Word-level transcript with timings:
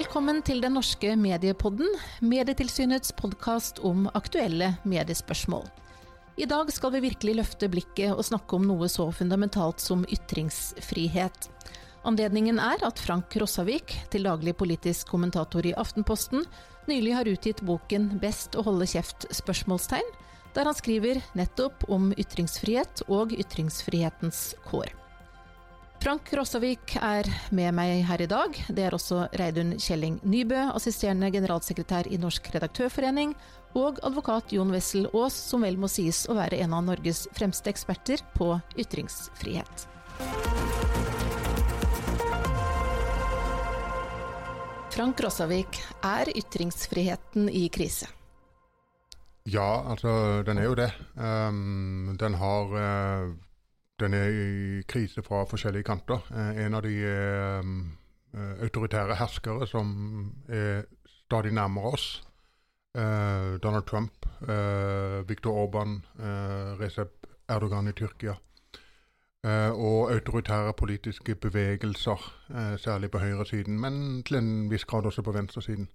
Velkommen 0.00 0.38
til 0.40 0.62
den 0.64 0.72
norske 0.78 1.10
mediepodden, 1.20 1.90
Medietilsynets 2.24 3.12
podkast 3.18 3.82
om 3.84 4.06
aktuelle 4.16 4.70
mediespørsmål. 4.88 5.66
I 6.40 6.46
dag 6.48 6.70
skal 6.72 6.94
vi 6.94 7.02
virkelig 7.04 7.34
løfte 7.36 7.68
blikket 7.68 8.14
og 8.14 8.24
snakke 8.24 8.56
om 8.56 8.64
noe 8.64 8.88
så 8.88 9.10
fundamentalt 9.12 9.84
som 9.84 10.06
ytringsfrihet. 10.08 11.50
Anledningen 12.08 12.62
er 12.64 12.80
at 12.88 13.02
Frank 13.04 13.36
Rossavik, 13.42 13.92
til 14.08 14.24
daglig 14.24 14.56
politisk 14.56 15.12
kommentator 15.12 15.68
i 15.68 15.76
Aftenposten, 15.76 16.48
nylig 16.88 17.18
har 17.18 17.28
utgitt 17.28 17.60
boken 17.60 18.14
'Best 18.22 18.56
å 18.56 18.64
holde 18.64 18.88
kjeft?' 18.88 19.28
spørsmålstegn, 19.36 20.08
der 20.56 20.64
han 20.64 20.80
skriver 20.80 21.20
nettopp 21.36 21.84
om 21.92 22.14
ytringsfrihet 22.16 23.04
og 23.12 23.36
ytringsfrihetens 23.36 24.54
kår. 24.64 24.99
Frank 26.00 26.30
Rossavik 26.32 26.94
er 26.96 27.26
med 27.52 27.74
meg 27.76 27.98
her 28.08 28.22
i 28.24 28.28
dag. 28.28 28.54
Det 28.72 28.86
er 28.86 28.94
også 28.96 29.26
Reidun 29.36 29.74
Kjelling 29.76 30.14
Nybø, 30.24 30.56
assisterende 30.72 31.28
generalsekretær 31.34 32.06
i 32.08 32.16
Norsk 32.16 32.46
redaktørforening, 32.54 33.34
og 33.76 34.00
advokat 34.08 34.54
Jon 34.56 34.72
Wessel 34.72 35.10
Aas, 35.12 35.36
som 35.36 35.60
vel 35.60 35.76
må 35.76 35.90
sies 35.92 36.22
å 36.24 36.38
være 36.38 36.56
en 36.64 36.72
av 36.78 36.86
Norges 36.86 37.26
fremste 37.36 37.68
eksperter 37.68 38.24
på 38.32 38.48
ytringsfrihet. 38.80 39.84
Frank 44.96 45.20
Rossavik, 45.20 45.82
er 46.00 46.32
ytringsfriheten 46.32 47.52
i 47.52 47.66
krise? 47.68 48.08
Ja, 49.44 49.68
altså 49.92 50.40
den 50.48 50.64
er 50.64 50.70
jo 50.70 50.80
det. 50.80 50.90
Um, 51.20 52.16
den 52.16 52.40
har 52.40 52.72
uh, 52.72 53.36
Den 54.00 54.14
er 54.14 54.28
i 54.32 54.82
krise 54.88 55.22
fra 55.22 55.44
forskjellige 55.44 55.84
kanter. 55.84 56.22
Uh, 56.32 56.56
en 56.64 56.74
av 56.74 56.82
de 56.86 56.94
um, 57.60 57.76
autoritære 58.62 59.18
herskere 59.20 59.66
som 59.68 59.90
er 60.48 60.86
stadig 61.06 61.52
nærmere 61.52 61.92
oss. 61.92 62.06
Uh, 62.96 63.60
Donald 63.62 63.86
Trump, 63.86 64.26
Viktor 65.28 65.52
Orban, 65.54 66.00
Recep 66.80 67.26
Erdogan 67.48 67.88
i 67.88 67.92
Tyrkia. 67.92 68.34
og 69.72 70.12
autoritære 70.12 70.72
politiske 70.72 71.34
bevegelser, 71.34 72.34
særlig 72.76 73.10
på 73.10 73.18
høyresiden, 73.18 73.80
men 73.80 74.22
til 74.22 74.36
en 74.36 74.70
viss 74.70 74.84
grad 74.84 75.06
også 75.06 75.22
på 75.22 75.32
venstresiden. 75.32 75.88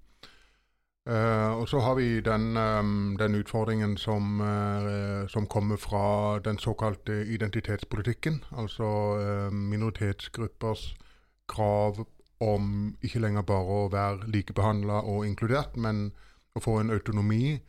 Uh, 1.10 1.62
og 1.62 1.68
så 1.70 1.80
har 1.86 1.96
vi 2.00 2.22
den, 2.26 2.58
um, 2.58 3.18
den 3.18 3.36
utfordringen 3.38 3.98
som, 3.98 4.40
uh, 4.42 5.28
som, 5.30 5.46
kommer 5.46 5.78
fra 5.78 6.40
den 6.40 6.58
såkalte 6.58 7.26
identitetspolitikken. 7.30 8.44
Altså 8.58 8.84
uh, 9.20 9.54
minoritetsgruppers 9.54 10.96
krav 11.48 12.08
om 12.40 12.96
ikke 13.06 13.22
lenger 13.22 13.46
bare 13.46 13.78
å 13.78 13.92
være 13.94 14.32
likebehandla 14.34 15.04
og 15.06 15.28
inkludert, 15.28 15.78
men 15.78 16.10
å 16.58 16.60
få 16.60 16.80
en 16.80 16.90
autonomi 16.90 17.60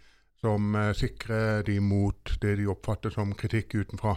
som 0.40 0.74
sikrer 0.94 1.62
de 1.66 1.76
mot 1.80 2.32
det 2.40 2.56
de 2.56 2.66
oppfatter 2.72 3.10
som 3.10 3.34
kritikk 3.34 3.74
utenfra. 3.74 4.16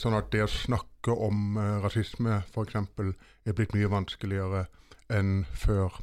sånn 0.00 0.16
at 0.16 0.26
det 0.32 0.42
å 0.42 0.50
snakke 0.50 1.12
om 1.12 1.56
rasisme 1.84 2.42
f.eks. 2.42 2.74
er 2.74 3.52
blitt 3.52 3.74
mye 3.74 3.88
vanskeligere 3.88 4.66
enn 5.08 5.44
før. 5.52 6.02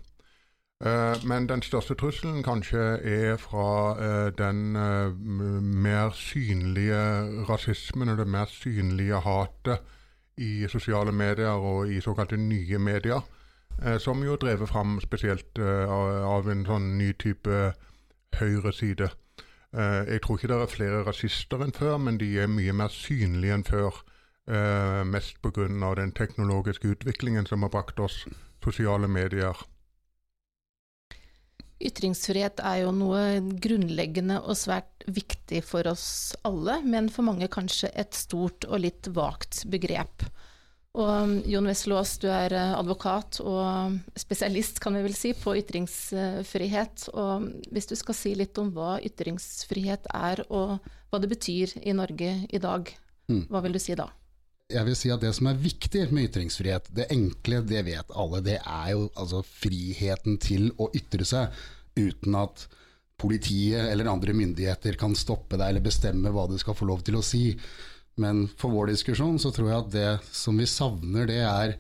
Eh, 0.85 1.25
men 1.27 1.49
den 1.49 1.61
største 1.61 1.93
trusselen 1.93 2.41
kanskje 2.43 2.81
er 3.05 3.35
fra 3.37 3.65
uh, 4.01 4.29
den 4.33 4.75
uh, 4.75 5.13
mer 5.61 6.09
synlige 6.17 7.01
rasismen 7.49 8.09
og 8.09 8.17
det 8.17 8.27
mer 8.27 8.49
synlige 8.49 9.19
hatet 9.21 9.77
i 10.37 10.65
sosiale 10.67 11.11
medier 11.11 11.53
og 11.53 11.91
i 11.91 12.01
såkalte 12.01 12.37
nye 12.37 12.79
medier, 12.79 13.21
som 13.99 14.23
jo 14.23 14.33
er 14.33 14.37
drevet 14.41 14.69
fram 14.69 14.95
spesielt 15.01 15.59
av 15.59 16.47
en 16.49 16.63
sånn 16.65 16.87
ny 16.97 17.11
type 17.19 17.73
høyreside. 18.39 19.09
jeg 19.73 20.21
tror 20.21 20.37
ikke 20.37 20.47
det 20.47 20.57
er 20.61 20.71
flere 20.71 21.03
rasister 21.05 21.61
enn 21.61 21.75
før, 21.75 21.97
men 21.97 22.17
de 22.17 22.39
er 22.39 22.47
mye 22.47 22.73
mer 22.73 22.89
synlige 22.89 23.53
enn 23.53 23.63
før. 23.63 24.01
mest 25.05 25.41
pga. 25.41 25.93
den 25.95 26.11
teknologiske 26.11 26.87
utviklingen 26.87 27.45
som 27.45 27.61
har 27.61 27.69
brakt 27.69 27.99
oss 27.99 28.25
sosiale 28.63 29.07
medier. 29.07 29.53
Ytringsfrihet 31.81 32.61
er 32.63 32.83
jo 32.83 32.93
noe 32.95 33.41
grunnleggende 33.63 34.39
og 34.41 34.57
svært 34.59 35.05
viktig 35.09 35.63
for 35.65 35.89
oss 35.89 36.35
alle, 36.47 36.79
men 36.85 37.09
for 37.09 37.25
mange 37.27 37.49
kanskje 37.51 37.89
et 37.97 38.13
stort 38.17 38.67
og 38.69 38.83
litt 38.83 39.09
vagt 39.15 39.63
begrep. 39.71 40.27
Og 40.91 41.07
um, 41.07 41.35
Jon 41.47 41.69
Wesselås, 41.69 42.17
du 42.19 42.27
er 42.27 42.51
eh, 42.51 42.73
advokat 42.75 43.39
og 43.39 43.95
spesialist, 44.19 44.81
kan 44.83 44.97
vi 44.97 45.05
vel 45.05 45.15
si, 45.15 45.31
på 45.39 45.53
ytringsfrihet. 45.61 47.05
Og 47.15 47.45
hvis 47.71 47.87
du 47.87 47.95
skal 47.95 48.17
si 48.17 48.33
litt 48.35 48.59
om 48.59 48.73
hva 48.75 48.97
ytringsfrihet 48.99 50.11
er, 50.11 50.43
og 50.51 50.83
hva 51.07 51.21
det 51.23 51.31
betyr 51.31 51.77
i 51.79 51.95
Norge 51.95 52.33
i 52.43 52.59
dag, 52.59 52.91
mm. 53.31 53.45
hva 53.47 53.63
vil 53.63 53.79
du 53.79 53.79
si 53.79 53.95
da? 53.95 54.09
Jeg 54.71 54.87
vil 54.87 54.97
si 54.97 55.11
at 55.13 55.21
det 55.23 55.31
som 55.37 55.49
er 55.51 55.59
viktig 55.61 56.07
med 56.11 56.29
ytringsfrihet, 56.29 56.89
det 56.95 57.09
enkle, 57.13 57.61
det 57.67 57.85
vet 57.87 58.13
alle, 58.17 58.41
det 58.45 58.57
er 58.59 58.91
jo 58.93 59.07
altså 59.19 59.43
friheten 59.45 60.37
til 60.41 60.71
å 60.81 60.89
ytre 60.97 61.27
seg 61.27 61.61
uten 61.99 62.37
at 62.39 62.65
politiet 63.21 63.91
eller 63.91 64.09
andre 64.09 64.33
myndigheter 64.33 64.97
kan 64.99 65.13
stoppe 65.17 65.59
deg 65.59 65.69
eller 65.69 65.85
bestemme 65.85 66.31
hva 66.33 66.47
du 66.49 66.57
skal 66.61 66.77
få 66.77 66.87
lov 66.89 67.03
til 67.05 67.19
å 67.19 67.25
si. 67.25 67.51
Men 68.21 68.47
for 68.59 68.73
vår 68.73 68.91
diskusjon 68.93 69.39
så 69.41 69.53
tror 69.53 69.69
jeg 69.69 69.81
at 69.83 69.93
det 69.93 70.11
som 70.35 70.57
vi 70.57 70.67
savner, 70.69 71.29
det 71.29 71.41
er 71.45 71.75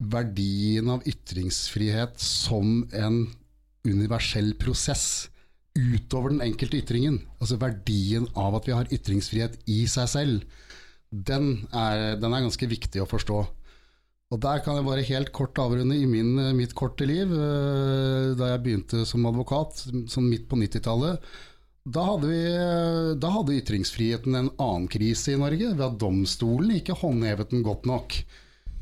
verdien 0.00 0.88
av 0.92 1.04
ytringsfrihet 1.08 2.20
som 2.22 2.84
en 2.96 3.22
universell 3.86 4.54
prosess 4.60 5.28
utover 5.76 6.32
den 6.32 6.44
enkelte 6.44 6.80
ytringen. 6.80 7.20
Altså 7.40 7.58
verdien 7.60 8.26
av 8.38 8.56
at 8.58 8.68
vi 8.68 8.76
har 8.76 8.92
ytringsfrihet 8.92 9.58
i 9.70 9.84
seg 9.90 10.10
selv 10.10 10.60
den 11.10 11.66
er, 11.74 12.16
den 12.20 12.32
er, 12.32 12.44
ganske 12.46 12.68
viktig 12.70 13.02
å 13.02 13.08
forstå. 13.10 13.38
Og 14.30 14.38
Der 14.38 14.60
kan 14.62 14.76
jeg 14.78 14.86
bare 14.86 15.06
helt 15.08 15.32
kort 15.34 15.58
avrunde 15.58 15.96
i 15.98 16.06
min, 16.06 16.36
mitt 16.54 16.74
korte 16.78 17.06
liv. 17.08 17.32
Eh, 17.34 18.34
da 18.38 18.52
jeg 18.52 18.62
begynte 18.62 19.02
som 19.08 19.26
advokat, 19.26 19.88
sånn 20.06 20.28
midt 20.30 20.46
på 20.50 20.58
90-tallet, 20.60 21.18
da 21.90 22.04
da 23.18 23.30
hadde 23.32 23.56
ytringsfriheten 23.56 24.36
en 24.36 24.52
annen 24.60 24.86
krise 24.92 25.32
i 25.32 25.40
Norge, 25.40 25.72
ved 25.72 25.82
at 25.82 25.98
domstolen 25.98 26.76
ikke 26.76 26.98
håndhevet 27.00 27.50
den 27.50 27.64
godt 27.66 27.88
nok. 27.90 28.14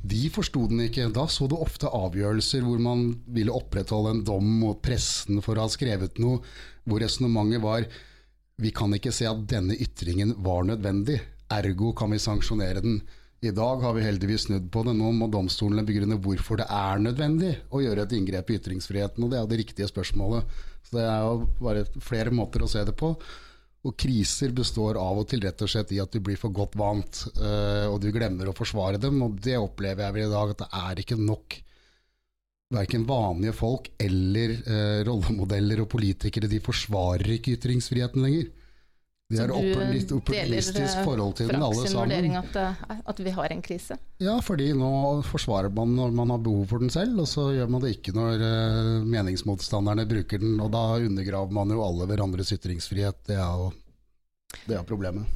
De 0.04 0.28
forsto 0.34 0.66
den 0.68 0.84
ikke. 0.84 1.08
Da 1.14 1.24
så 1.30 1.48
du 1.48 1.56
ofte 1.56 1.88
avgjørelser 1.88 2.66
hvor 2.66 2.82
man 2.82 3.08
ville 3.24 3.54
opprettholde 3.54 4.18
en 4.18 4.24
dom 4.26 4.52
mot 4.60 4.82
pressen 4.84 5.40
for 5.40 5.56
å 5.56 5.64
ha 5.64 5.72
skrevet 5.72 6.20
noe, 6.20 6.42
hvor 6.84 7.00
resonnementet 7.00 7.64
var 7.64 7.88
vi 8.58 8.72
kan 8.74 8.90
ikke 8.94 9.14
se 9.14 9.26
at 9.30 9.44
denne 9.48 9.76
ytringen 9.78 10.34
var 10.42 10.64
nødvendig. 10.66 11.20
Ergo 11.54 11.94
kan 11.96 12.12
vi 12.12 12.20
sanksjonere 12.22 12.82
den. 12.84 13.00
I 13.40 13.52
dag 13.54 13.82
har 13.84 13.94
vi 13.94 14.02
heldigvis 14.02 14.48
snudd 14.48 14.66
på 14.74 14.82
det. 14.86 14.96
Nå 14.98 15.12
må 15.14 15.28
domstolene 15.30 15.86
begrunne 15.86 16.18
hvorfor 16.22 16.58
det 16.58 16.66
er 16.74 17.02
nødvendig 17.02 17.52
å 17.70 17.82
gjøre 17.84 18.04
et 18.04 18.14
inngrep 18.18 18.50
i 18.50 18.56
ytringsfriheten, 18.58 19.22
og 19.22 19.30
det 19.30 19.38
er 19.38 19.44
jo 19.44 19.50
det 19.52 19.60
riktige 19.60 19.90
spørsmålet. 19.90 20.56
Så 20.88 20.96
Det 20.96 21.04
er 21.04 21.20
jo 21.22 21.46
bare 21.60 21.84
flere 22.02 22.34
måter 22.34 22.64
å 22.64 22.70
se 22.70 22.82
det 22.84 22.96
på. 22.98 23.12
Og 23.86 23.94
kriser 23.94 24.50
består 24.50 24.98
av 24.98 25.20
og 25.20 25.28
til 25.30 25.40
rett 25.44 25.62
og 25.62 25.70
slett 25.70 25.92
i 25.94 26.00
at 26.02 26.10
du 26.10 26.18
blir 26.18 26.36
for 26.36 26.50
godt 26.50 26.74
vant, 26.76 27.22
eh, 27.38 27.86
og 27.86 28.00
du 28.02 28.10
glemmer 28.10 28.50
å 28.50 28.56
forsvare 28.56 28.98
dem. 28.98 29.22
Og 29.22 29.38
det 29.38 29.54
opplever 29.56 30.02
jeg 30.02 30.16
vel 30.16 30.26
i 30.26 30.34
dag, 30.34 30.50
at 30.50 30.64
det 30.64 30.70
er 30.82 31.02
ikke 31.04 31.20
nok. 31.22 31.60
Verken 32.74 33.06
vanlige 33.08 33.54
folk 33.56 33.86
eller 34.02 34.50
eh, 34.58 34.98
rollemodeller 35.06 35.84
og 35.84 35.92
politikere 35.94 36.50
de 36.50 36.58
forsvarer 36.60 37.38
ikke 37.38 37.54
ytringsfriheten 37.54 38.26
lenger. 38.26 38.50
De 39.30 39.36
har 39.36 39.50
opp, 39.52 39.80
litt 39.92 40.12
opportunistisk 40.12 40.94
eh, 40.96 41.02
forhold 41.04 41.34
til 41.36 41.50
den 41.52 41.60
alle 41.60 41.82
sammen. 41.84 42.36
At, 42.40 42.54
eh, 42.56 43.02
at 43.12 43.18
vi 43.20 43.34
har 43.36 43.52
en 43.52 43.60
krise? 43.60 43.98
Ja, 44.24 44.38
fordi 44.40 44.70
nå 44.72 44.88
forsvarer 45.28 45.68
man 45.68 45.92
når 45.98 46.14
man 46.16 46.32
har 46.32 46.40
behov 46.46 46.70
for 46.70 46.80
den 46.80 46.88
selv, 46.88 47.20
og 47.20 47.28
så 47.28 47.50
gjør 47.52 47.68
man 47.74 47.84
det 47.84 47.90
ikke 47.98 48.16
når 48.16 48.40
uh, 48.40 49.04
meningsmotstanderne 49.04 50.08
bruker 50.08 50.40
den. 50.40 50.56
Og 50.64 50.72
da 50.72 50.96
undergraver 50.96 51.52
man 51.60 51.76
jo 51.76 51.84
alle 51.84 52.08
hverandres 52.08 52.54
ytringsfrihet. 52.56 53.20
Det 53.28 53.36
er 53.36 53.52
jo 53.60 53.68
det 54.64 54.80
er 54.80 54.88
problemet. 54.88 55.28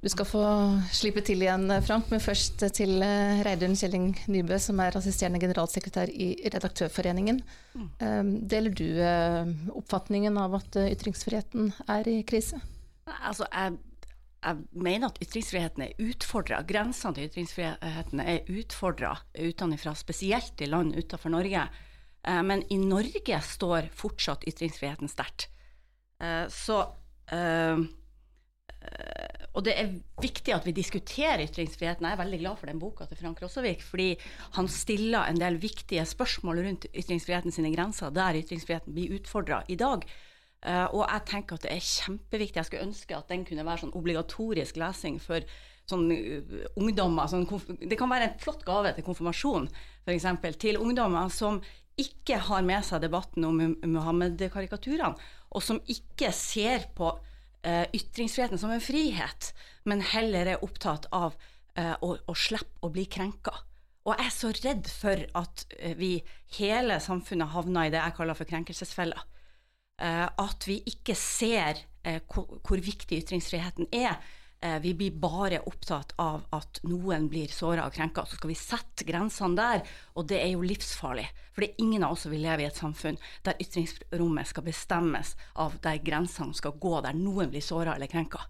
Du 0.00 0.08
skal 0.08 0.28
få 0.28 0.44
slippe 0.92 1.20
til 1.24 1.44
igjen, 1.44 1.68
Frank, 1.84 2.08
men 2.12 2.24
først 2.24 2.64
til 2.76 2.96
Reidun 3.44 3.76
Kjelling 3.76 4.10
Nybø, 4.28 4.56
som 4.60 4.80
er 4.80 4.96
assisterende 4.96 5.40
generalsekretær 5.40 6.08
i 6.08 6.34
Redaktørforeningen. 6.48 7.44
Mm. 7.76 8.34
Deler 8.48 8.72
du 8.76 8.86
oppfatningen 9.72 10.36
av 10.40 10.60
at 10.60 10.80
ytringsfriheten 10.88 11.72
er 11.92 12.08
i 12.08 12.22
krise? 12.28 12.60
Altså, 13.04 13.46
jeg, 13.52 13.78
jeg 14.44 14.60
mener 14.72 15.10
at 15.10 15.20
ytringsfriheten 15.24 15.86
er 15.86 16.04
utfordra. 16.04 16.60
Grensene 16.68 17.16
til 17.16 17.30
ytringsfriheten 17.30 18.22
er 18.24 18.52
utfordra 18.52 19.16
utenfra, 19.36 19.94
spesielt 19.98 20.60
i 20.64 20.70
land 20.70 20.94
utenfor 20.96 21.32
Norge. 21.32 21.66
Eh, 22.24 22.42
men 22.42 22.64
i 22.72 22.78
Norge 22.80 23.40
står 23.40 23.90
fortsatt 23.96 24.46
ytringsfriheten 24.48 25.10
sterkt. 25.12 25.48
Eh, 26.22 26.46
så 26.52 26.80
eh, 27.32 27.84
og 29.54 29.62
det 29.64 29.74
er 29.78 29.92
viktig 30.20 30.52
at 30.52 30.66
vi 30.66 30.74
diskuterer 30.76 31.44
ytringsfriheten. 31.46 32.04
Jeg 32.04 32.16
er 32.16 32.20
veldig 32.20 32.40
glad 32.42 32.58
for 32.60 32.68
den 32.68 32.80
boka 32.82 33.06
til 33.08 33.20
Frank 33.20 33.40
Rossovik, 33.40 33.84
fordi 33.86 34.10
han 34.58 34.68
stiller 34.68 35.30
en 35.30 35.38
del 35.40 35.56
viktige 35.62 36.04
spørsmål 36.08 36.64
rundt 36.66 36.88
ytringsfriheten 36.90 37.54
sine 37.54 37.70
grenser, 37.72 38.12
der 38.12 38.40
ytringsfriheten 38.42 38.96
blir 38.96 39.14
utfordra 39.16 39.62
i 39.70 39.78
dag. 39.80 40.04
Uh, 40.64 40.88
og 40.96 41.02
jeg 41.04 41.24
tenker 41.28 41.58
at 41.58 41.66
det 41.66 41.72
er 41.74 41.84
kjempeviktig. 41.84 42.56
Jeg 42.56 42.68
skulle 42.70 42.86
ønske 42.86 43.16
at 43.16 43.28
den 43.28 43.42
kunne 43.44 43.66
være 43.66 43.82
sånn 43.82 43.96
obligatorisk 43.98 44.78
lesing 44.80 45.18
for 45.20 45.44
sånn 45.90 46.06
uh, 46.08 46.54
ungdommer. 46.80 47.28
Sånn, 47.28 47.44
det 47.82 47.98
kan 48.00 48.08
være 48.08 48.30
en 48.30 48.38
flott 48.40 48.64
gave 48.64 48.94
til 48.96 49.04
konfirmasjon, 49.04 49.68
f.eks. 50.06 50.28
til 50.62 50.80
ungdommer 50.80 51.28
som 51.32 51.60
ikke 52.00 52.38
har 52.48 52.64
med 52.66 52.80
seg 52.86 53.04
debatten 53.04 53.44
om 53.46 53.60
Muhammed-karikaturene, 53.84 55.12
og 55.54 55.62
som 55.62 55.82
ikke 55.84 56.32
ser 56.34 56.88
på 56.96 57.12
uh, 57.12 57.84
ytringsfriheten 57.92 58.58
som 58.58 58.72
en 58.72 58.82
frihet, 58.82 59.52
men 59.84 60.00
heller 60.14 60.54
er 60.54 60.64
opptatt 60.64 61.10
av 61.12 61.36
å, 61.74 62.12
å, 62.30 62.34
slippe 62.38 62.86
å 62.86 62.88
bli 62.94 63.02
krenka. 63.10 63.50
Og 64.06 64.12
jeg 64.14 64.28
er 64.28 64.30
så 64.30 64.50
redd 64.54 64.86
for 64.86 65.22
at 65.40 65.64
vi, 65.98 66.12
hele 66.60 67.00
samfunnet, 67.02 67.50
havner 67.50 67.88
i 67.88 67.90
det 67.90 67.98
jeg 67.98 68.14
kaller 68.14 68.38
for 68.38 68.46
krenkelsesfella. 68.46 69.24
At 69.98 70.64
vi 70.66 70.80
ikke 70.90 71.14
ser 71.14 71.78
hvor, 72.26 72.58
hvor 72.66 72.80
viktig 72.82 73.20
ytringsfriheten 73.22 73.86
er 73.94 74.16
Eh, 74.64 74.80
vi 74.80 74.94
blir 74.94 75.10
bare 75.10 75.60
opptatt 75.60 76.14
av 76.16 76.46
at 76.56 76.78
noen 76.88 77.26
blir 77.28 77.50
såra 77.52 77.84
og 77.84 77.92
krenka. 77.92 78.24
Så 78.24 78.38
skal 78.38 78.48
vi 78.48 78.56
sette 78.56 79.04
grensene 79.04 79.58
der, 79.58 79.82
og 80.16 80.28
det 80.30 80.38
er 80.40 80.54
jo 80.54 80.64
livsfarlig. 80.64 81.26
For 81.52 81.60
det 81.60 81.68
er 81.68 81.84
ingen 81.84 82.06
av 82.06 82.14
oss 82.14 82.24
som 82.24 82.32
vil 82.32 82.46
leve 82.46 82.64
i 82.64 82.68
et 82.70 82.80
samfunn 82.80 83.20
der 83.44 83.60
ytringsrommet 83.60 84.48
skal 84.48 84.64
bestemmes 84.64 85.34
av 85.60 85.76
der 85.84 86.00
grensene 86.06 86.56
skal 86.56 86.78
gå, 86.80 86.94
der 87.04 87.18
noen 87.18 87.52
blir 87.52 87.64
såra 87.64 87.98
eller 87.98 88.08
krenka. 88.08 88.40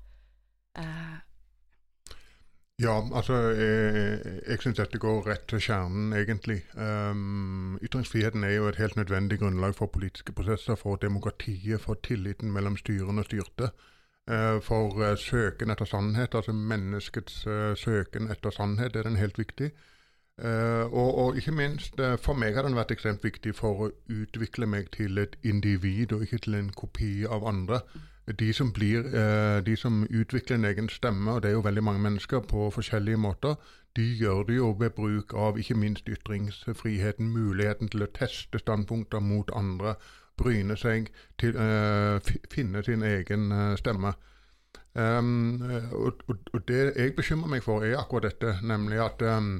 Ja, 2.82 3.14
altså 3.14 3.34
jeg, 3.34 4.18
jeg 4.48 4.58
syns 4.58 4.80
dette 4.80 4.98
går 4.98 5.20
rett 5.28 5.44
til 5.46 5.60
kjernen, 5.62 6.10
egentlig. 6.18 6.56
Um, 6.74 7.76
ytringsfriheten 7.86 8.42
er 8.44 8.56
jo 8.56 8.66
et 8.66 8.80
helt 8.82 8.96
nødvendig 8.98 9.38
grunnlag 9.38 9.76
for 9.78 9.86
politiske 9.86 10.32
prosesser, 10.34 10.74
for 10.74 10.96
demokratiet, 10.96 11.80
for 11.80 11.94
tilliten 12.02 12.50
mellom 12.52 12.76
styrende 12.76 13.22
og 13.22 13.28
styrte. 13.28 13.68
Uh, 14.30 14.58
for 14.64 14.98
uh, 14.98 15.14
søken 15.18 15.70
etter 15.70 15.86
sannhet, 15.86 16.34
altså 16.34 16.52
menneskets 16.52 17.46
uh, 17.46 17.76
søken 17.78 18.30
etter 18.30 18.50
sannhet, 18.50 18.96
er 18.96 19.06
den 19.06 19.16
helt 19.22 19.38
viktig. 19.38 19.70
Og, 20.36 21.18
og, 21.18 21.36
ikke 21.36 21.52
minst, 21.52 22.00
for 22.18 22.34
meg 22.34 22.56
har 22.56 22.66
den 22.66 22.74
vært 22.74 22.90
ekstremt 22.90 23.22
viktig 23.22 23.52
for 23.54 23.84
å 23.84 23.90
utvikle 24.10 24.66
meg 24.66 24.88
til 24.90 25.20
et 25.22 25.36
individ, 25.46 26.10
og 26.10 26.24
ikke 26.26 26.40
til 26.48 26.56
en 26.58 26.72
kopi 26.74 27.22
av 27.22 27.46
andre. 27.46 27.78
De 28.24 28.52
som, 28.56 28.72
blir, 28.72 29.04
de 29.60 29.76
som 29.76 30.06
utvikler 30.08 30.56
en 30.56 30.64
egen 30.64 30.88
stemme, 30.88 31.32
og 31.32 31.42
det 31.42 31.50
er 31.50 31.58
jo 31.58 31.64
veldig 31.66 31.82
mange 31.84 32.00
mennesker 32.00 32.40
på 32.40 32.70
forskjellige 32.72 33.20
måter, 33.20 33.58
de 33.96 34.02
gjør 34.16 34.42
det 34.42 34.56
jo 34.56 34.70
ved 34.78 34.90
bruk 34.90 35.34
av 35.38 35.58
ikke 35.58 35.76
minst 35.78 36.08
ytringsfriheten, 36.08 37.28
muligheten 37.30 37.90
til 37.92 38.02
å 38.02 38.10
teste 38.16 38.58
standpunkter 38.58 39.22
mot 39.22 39.50
andre 39.54 39.94
bryne 40.36 40.76
seg, 40.76 41.12
til, 41.38 41.54
uh, 41.54 42.18
finne 42.50 42.82
sin 42.82 43.04
egen 43.06 43.52
uh, 43.52 43.76
stemme. 43.78 44.14
Um, 44.94 45.62
og, 45.92 46.24
og, 46.26 46.60
det 46.68 46.80
jeg 46.96 47.14
bekymrer 47.16 47.50
meg 47.50 47.62
for, 47.66 47.86
er 47.86 47.98
akkurat 47.98 48.32
dette, 48.32 48.56
nemlig 48.66 48.98
at 49.02 49.22
um, 49.30 49.56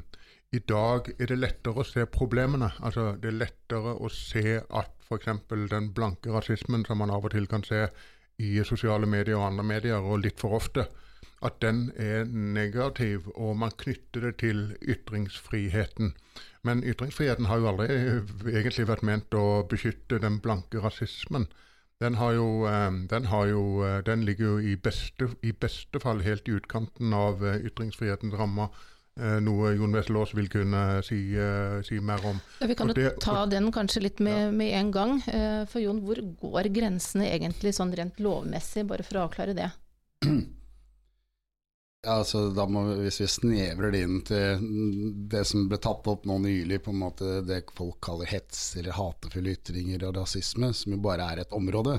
i 0.54 0.58
dag 0.58 1.10
er 1.18 1.30
det 1.30 1.38
lettere 1.38 1.82
å 1.82 1.86
se 1.86 2.06
problemene. 2.10 2.72
Altså, 2.82 3.12
det 3.22 3.30
er 3.30 3.38
lettere 3.38 3.94
å 3.94 4.10
se 4.10 4.58
at 4.62 4.92
f.eks. 5.06 5.30
den 5.70 5.92
blanke 5.94 6.34
rasismen 6.34 6.86
som 6.86 7.02
man 7.02 7.14
av 7.14 7.26
og 7.26 7.34
til 7.34 7.46
kan 7.50 7.62
se 7.66 7.86
i 8.38 8.58
sosiale 8.66 9.06
medier 9.06 9.38
og 9.38 9.48
andre 9.52 9.64
medier, 9.66 10.02
og 10.02 10.22
litt 10.24 10.40
for 10.42 10.56
ofte, 10.58 10.86
at 11.44 11.60
den 11.60 11.90
er 12.00 12.24
negativ, 12.24 13.28
og 13.34 13.56
man 13.60 13.74
knytter 13.78 14.28
det 14.28 14.36
til 14.40 14.62
ytringsfriheten. 14.80 16.14
Men 16.64 16.80
ytringsfriheten 16.84 17.50
har 17.50 17.60
jo 17.60 17.68
aldri 17.68 17.88
egentlig 18.54 18.88
vært 18.88 19.04
ment 19.04 19.36
å 19.36 19.64
beskytte 19.68 20.22
den 20.22 20.40
blanke 20.40 20.80
rasismen. 20.80 21.46
Den, 22.00 22.16
jo, 22.18 22.64
eh, 22.66 22.90
den, 23.10 23.28
jo, 23.50 23.84
eh, 23.84 24.00
den 24.06 24.24
ligger 24.24 24.44
jo 24.44 24.58
i 24.58 24.74
beste, 24.76 25.28
i 25.42 25.52
beste, 25.52 26.00
fall 26.00 26.24
helt 26.24 26.48
i 26.48 26.56
utkanten 26.56 27.12
av 27.14 27.44
eh, 27.44 27.60
ytringsfrihetens 27.68 28.34
rammer. 28.40 28.72
Noe 29.14 29.68
Jon 29.76 29.94
Wessel 29.94 30.16
Aas 30.18 30.32
vil 30.34 30.48
kunne 30.50 30.80
si, 31.06 31.20
si, 31.86 32.00
mer 32.02 32.24
om. 32.26 32.40
Ja, 32.58 32.66
vi 32.66 32.74
kan 32.74 32.90
jo 32.90 33.12
ta 33.22 33.44
den 33.46 33.68
kanskje 33.74 34.02
litt 34.08 34.18
med, 34.18 34.56
med, 34.58 34.72
en 34.74 34.90
gang. 34.94 35.14
For 35.70 35.78
Jon, 35.78 36.00
hvor 36.02 36.18
går 36.40 36.72
grensene 36.74 37.28
egentlig 37.30 37.76
sånn 37.76 37.94
rent 37.94 38.18
lovmessig, 38.18 38.82
bare 38.90 39.06
for 39.06 39.20
å 39.20 39.28
avklare 39.28 39.54
det? 39.54 39.70
Ja, 42.04 42.18
altså, 42.18 42.50
da 42.52 42.66
må, 42.68 42.82
hvis 43.00 43.22
vi 43.22 43.26
snevrer 43.32 43.94
det 43.94 44.00
inn 44.04 44.18
til 44.28 44.64
det 45.32 45.40
som 45.48 45.64
ble 45.70 45.78
tatt 45.80 46.04
opp 46.10 46.26
nå 46.28 46.36
nylig, 46.42 46.82
på 46.84 46.92
en 46.92 47.00
måte 47.00 47.38
det 47.48 47.62
folk 47.78 47.96
kaller 48.04 48.28
hets 48.28 48.74
eller 48.76 48.98
hatefulle 48.98 49.54
ytringer 49.56 50.04
og 50.10 50.18
rasisme, 50.18 50.68
som 50.76 50.92
jo 50.92 51.00
bare 51.04 51.30
er 51.32 51.40
et 51.44 51.56
område. 51.56 51.96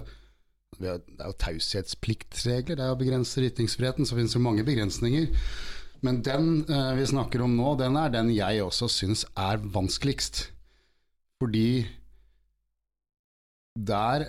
Det 0.77 0.91
er 0.91 1.00
jo 1.23 1.38
taushetspliktregler, 1.41 2.77
det 2.77 2.85
er 2.85 2.91
jo 2.91 3.00
begrenser 3.00 3.47
ytringsfriheten, 3.47 4.06
så 4.06 4.17
finnes 4.19 4.35
jo 4.38 4.44
mange 4.45 4.65
begrensninger. 4.67 5.31
Men 6.03 6.21
den 6.25 6.65
eh, 6.68 6.92
vi 6.97 7.06
snakker 7.07 7.44
om 7.45 7.56
nå, 7.57 7.75
den 7.80 7.95
er 8.00 8.12
den 8.13 8.33
jeg 8.36 8.63
også 8.65 8.89
syns 8.92 9.25
er 9.38 9.62
vanskeligst. 9.62 10.50
Fordi 11.39 11.86
der 13.75 14.27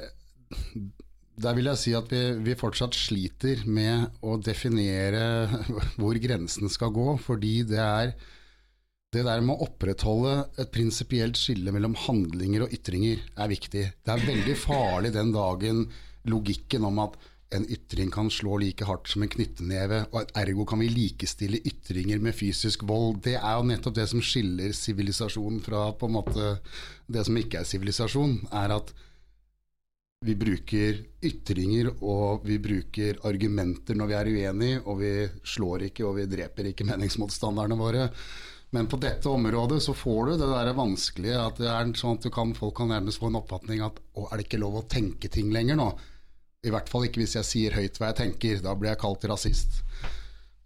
der 1.36 1.56
vil 1.56 1.68
jeg 1.68 1.80
si 1.80 1.92
at 1.96 2.08
vi, 2.08 2.20
vi, 2.46 2.56
fortsatt 2.56 2.96
sliter 2.96 3.60
med 3.68 4.22
å 4.24 4.38
definere 4.40 5.20
hvor 6.00 6.16
grensen 6.22 6.72
skal 6.72 6.94
gå, 6.96 7.10
fordi 7.20 7.60
det 7.68 7.82
er 7.82 8.14
det 9.14 9.24
der 9.24 9.42
med 9.44 9.54
å 9.54 9.68
opprettholde 9.68 10.32
et 10.60 10.72
prinsipielt 10.74 11.38
skille 11.40 11.72
mellom 11.72 11.94
handlinger 12.06 12.66
og 12.66 12.72
ytringer 12.74 13.20
er 13.36 13.52
viktig. 13.52 13.84
Det 14.04 14.12
er 14.12 14.26
veldig 14.26 14.56
farlig 14.58 15.12
den 15.14 15.30
dagen 15.34 15.84
logikken 16.28 16.84
om 16.88 17.04
at 17.04 17.16
en 17.54 17.66
ytring 17.70 18.10
kan 18.10 18.30
slå 18.30 18.56
like 18.58 18.84
hardt 18.84 19.08
som 19.08 19.22
en 19.22 19.30
knytteneve, 19.30 20.02
og 20.10 20.32
ergo 20.34 20.64
kan 20.66 20.80
vi 20.82 20.88
likestille 20.90 21.60
ytringer 21.62 22.18
med 22.22 22.34
fysisk 22.34 22.82
vold. 22.88 23.20
Det 23.26 23.36
er 23.38 23.58
jo 23.58 23.66
nettopp 23.70 23.94
det 23.98 24.08
som 24.10 24.22
skiller 24.24 24.74
sivilisasjon 24.74 25.60
fra 25.64 25.88
på 25.94 26.08
en 26.08 26.16
måte 26.18 26.56
det 27.06 27.22
som 27.28 27.38
ikke 27.38 27.60
er 27.60 27.68
sivilisasjon. 27.68 28.40
er 28.50 28.74
at 28.74 28.90
vi 30.26 30.34
bruker 30.34 30.98
ytringer 31.28 31.92
og 32.00 32.42
vi 32.48 32.56
bruker 32.58 33.20
argumenter 33.28 33.94
når 33.94 34.10
vi 34.10 34.18
er 34.18 34.32
uenige, 34.32 34.82
og 34.82 34.98
vi 35.04 35.14
slår 35.46 35.86
ikke 35.90 36.06
og 36.08 36.16
vi 36.18 36.26
dreper 36.32 36.72
ikke 36.72 36.88
meningsmotstanderne 36.88 37.78
våre. 37.78 38.10
Men 38.74 38.88
på 38.90 38.98
dette 38.98 39.30
området 39.30 39.78
så 39.84 39.94
får 39.94 40.26
du 40.26 40.32
det 40.40 40.50
der 40.50 40.72
vanskelige 40.74 41.38
at 41.38 41.62
det 41.62 41.70
er 41.70 41.94
sånn 41.94 42.18
at 42.18 42.26
kan, 42.34 42.56
folk 42.58 42.74
kan 42.80 42.90
nærmest 42.90 43.22
få 43.22 43.30
en 43.30 43.38
oppfatning 43.38 43.84
at 43.86 44.00
å, 44.18 44.26
er 44.26 44.40
det 44.40 44.48
ikke 44.48 44.62
lov 44.64 44.80
å 44.80 44.86
tenke 44.90 45.30
ting 45.32 45.52
lenger 45.54 45.78
nå? 45.78 45.92
I 46.66 46.72
hvert 46.74 46.90
fall 46.90 47.06
ikke 47.06 47.22
hvis 47.22 47.36
jeg 47.38 47.48
sier 47.48 47.76
høyt 47.76 48.00
hva 48.00 48.10
jeg 48.10 48.20
tenker. 48.22 48.62
Da 48.64 48.74
blir 48.74 48.92
jeg 48.92 49.02
kalt 49.02 49.26
rasist. 49.30 49.82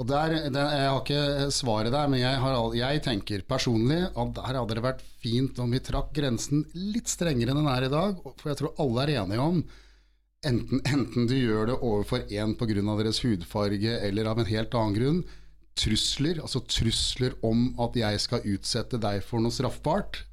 Og 0.01 0.09
der, 0.09 0.49
der, 0.49 0.71
Jeg 0.73 0.89
har 0.89 1.03
ikke 1.03 1.51
svaret 1.53 1.93
der, 1.93 2.09
men 2.09 2.23
jeg, 2.23 2.39
har, 2.41 2.57
jeg, 2.73 3.03
tenker 3.05 3.45
personlig 3.45 4.01
at 4.09 4.31
der 4.39 4.49
hadde 4.49 4.79
det 4.79 4.85
vært 4.87 5.05
fint 5.21 5.59
om 5.61 5.75
vi 5.75 5.83
trakk 5.85 6.15
grensen 6.17 6.65
litt 6.73 7.11
strengere 7.13 7.53
enn 7.53 7.61
den 7.61 7.69
er 7.69 7.85
i 7.85 7.93
dag. 7.93 8.17
For 8.41 8.49
jeg 8.53 8.63
tror 8.63 8.81
alle 8.81 9.05
er 9.05 9.15
enige 9.21 9.45
om 9.45 9.61
enten, 10.49 10.81
enten 10.89 11.29
du 11.29 11.37
gjør 11.37 11.69
det 11.69 11.77
overfor 11.77 12.25
én 12.33 12.57
pga. 12.57 12.97
deres 13.03 13.21
hudfarge 13.27 13.99
eller 14.09 14.33
av 14.33 14.41
en 14.41 14.49
helt 14.49 14.75
annen 14.75 14.97
grunn, 14.97 15.21
trusler, 15.77 16.41
altså 16.41 16.65
trusler 16.65 17.37
om 17.47 17.69
at 17.81 17.97
jeg 17.97 18.25
skal 18.25 18.49
utsette 18.57 19.01
deg 19.01 19.23
for 19.25 19.41
noe 19.41 19.53
straffbart 19.55 20.25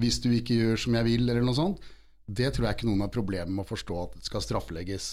hvis 0.00 0.20
du 0.24 0.30
ikke 0.32 0.56
gjør 0.56 0.80
som 0.80 0.96
jeg 0.96 1.04
vil, 1.04 1.28
eller 1.28 1.44
noe 1.44 1.56
sånt, 1.56 1.80
det 2.30 2.52
tror 2.54 2.68
jeg 2.68 2.78
ikke 2.78 2.88
noen 2.90 3.04
har 3.04 3.12
problemer 3.14 3.50
med 3.50 3.64
å 3.64 3.70
forstå 3.72 3.98
at 4.04 4.14
det 4.18 4.28
skal 4.28 4.44
straffelegges. 4.44 5.10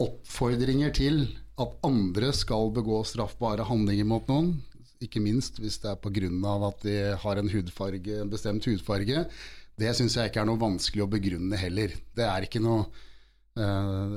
Oppfordringer 0.00 0.92
til 0.96 1.22
at 1.60 1.76
andre 1.86 2.32
skal 2.36 2.72
begå 2.74 3.02
straffbare 3.08 3.66
handlinger 3.68 4.08
mot 4.08 4.28
noen, 4.30 4.54
ikke 5.00 5.22
minst 5.22 5.60
hvis 5.60 5.78
det 5.80 5.92
er 5.92 6.00
pga. 6.00 6.28
at 6.68 6.82
de 6.84 6.96
har 7.22 7.40
en, 7.40 7.50
hudfarge, 7.52 8.20
en 8.20 8.32
bestemt 8.32 8.64
hudfarge, 8.68 9.26
det 9.80 9.92
syns 9.96 10.16
jeg 10.16 10.30
ikke 10.30 10.42
er 10.42 10.48
noe 10.48 10.60
vanskelig 10.60 11.04
å 11.04 11.10
begrunne 11.10 11.56
heller. 11.56 11.92
Det 12.16 12.26
er 12.26 12.44
ikke 12.44 12.60
noe 12.60 12.84
eh, 13.56 14.16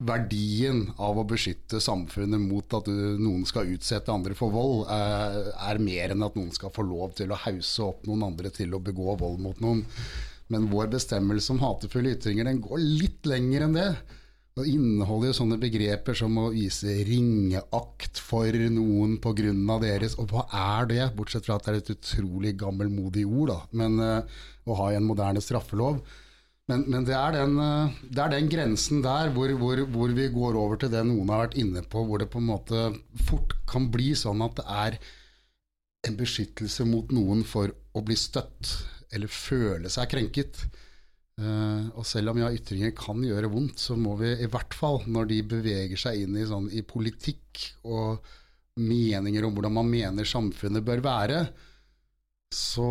Verdien 0.00 0.86
av 0.96 1.18
å 1.20 1.26
beskytte 1.28 1.76
samfunnet 1.84 2.40
mot 2.40 2.72
at 2.72 2.86
du, 2.88 3.18
noen 3.20 3.42
skal 3.44 3.68
utsette 3.68 4.08
andre 4.08 4.32
for 4.38 4.54
vold, 4.54 4.86
eh, 4.88 5.50
er 5.68 5.82
mer 5.82 6.14
enn 6.14 6.24
at 6.24 6.38
noen 6.38 6.54
skal 6.56 6.72
få 6.72 6.86
lov 6.88 7.12
til 7.18 7.28
å 7.34 7.40
hause 7.42 7.84
opp 7.84 8.06
noen 8.08 8.24
andre 8.30 8.48
til 8.54 8.72
å 8.72 8.80
begå 8.80 9.18
vold 9.20 9.42
mot 9.44 9.60
noen. 9.60 9.84
Men 10.50 10.70
vår 10.70 10.90
bestemmelse 10.96 11.52
om 11.54 11.60
hatefulle 11.62 12.16
ytringer 12.16 12.48
den 12.48 12.62
går 12.64 12.82
litt 12.82 13.28
lenger 13.30 13.66
enn 13.66 13.76
det. 13.76 13.90
Og 14.58 14.66
inneholder 14.66 15.30
jo 15.30 15.36
sånne 15.38 15.58
begreper 15.62 16.16
som 16.18 16.34
å 16.42 16.48
vise 16.52 16.90
ringeakt 17.06 18.18
for 18.18 18.56
noen 18.74 19.14
pga. 19.22 19.52
deres 19.84 20.16
Og 20.18 20.32
hva 20.32 20.46
er 20.50 20.90
det, 20.90 21.04
bortsett 21.16 21.46
fra 21.46 21.56
at 21.56 21.68
det 21.68 21.72
er 21.72 21.78
et 21.78 21.92
utrolig 21.94 22.56
gammelmodig 22.58 23.24
ord, 23.28 23.54
da, 23.54 23.60
men 23.78 24.02
uh, 24.02 24.42
å 24.66 24.80
ha 24.82 24.90
i 24.90 24.98
en 24.98 25.06
moderne 25.06 25.40
straffelov. 25.44 26.02
Men, 26.70 26.84
men 26.90 27.06
det, 27.06 27.14
er 27.14 27.38
den, 27.38 27.56
uh, 27.62 27.94
det, 28.02 28.20
er 28.20 28.34
den, 28.34 28.50
grensen 28.50 29.00
der 29.06 29.30
hvor, 29.34 29.54
hvor, 29.62 29.84
hvor, 29.94 30.12
vi 30.18 30.28
går 30.34 30.58
over 30.58 30.82
til 30.82 30.92
det 30.92 31.06
noen 31.06 31.30
har 31.30 31.46
vært 31.46 31.58
inne 31.62 31.86
på, 31.86 32.02
hvor 32.06 32.20
det 32.20 32.30
på 32.34 32.42
en 32.42 32.50
måte 32.50 32.84
fort 33.30 33.54
kan 33.70 33.88
bli 33.94 34.12
sånn 34.18 34.42
at 34.44 34.58
det 34.58 34.66
er 34.82 35.00
en 36.10 36.16
beskyttelse 36.18 36.86
mot 36.88 37.10
noen 37.14 37.46
for 37.46 37.70
å 37.94 38.02
bli 38.02 38.18
støtt 38.18 38.74
eller 39.14 39.32
føle 39.32 39.90
seg 39.92 40.10
krenket. 40.12 40.62
Uh, 41.40 41.88
og 41.96 42.04
selv 42.04 42.32
om 42.32 42.42
ja, 42.42 42.50
ytringer 42.52 42.92
kan 42.96 43.22
gjøre 43.24 43.48
vondt, 43.52 43.80
så 43.80 43.96
må 43.96 44.16
vi 44.20 44.34
i 44.44 44.50
hvert 44.50 44.76
fall, 44.76 45.00
når 45.08 45.30
de 45.30 45.40
beveger 45.54 46.00
seg 46.00 46.26
inn 46.26 46.36
i, 46.36 46.44
sånn, 46.48 46.68
i 46.74 46.84
politikk 46.84 47.64
og 47.88 48.20
meninger 48.80 49.44
om 49.44 49.56
hvordan 49.56 49.74
man 49.80 49.88
mener 49.90 50.28
samfunnet 50.28 50.84
bør 50.84 51.02
være, 51.04 51.40
så, 52.50 52.84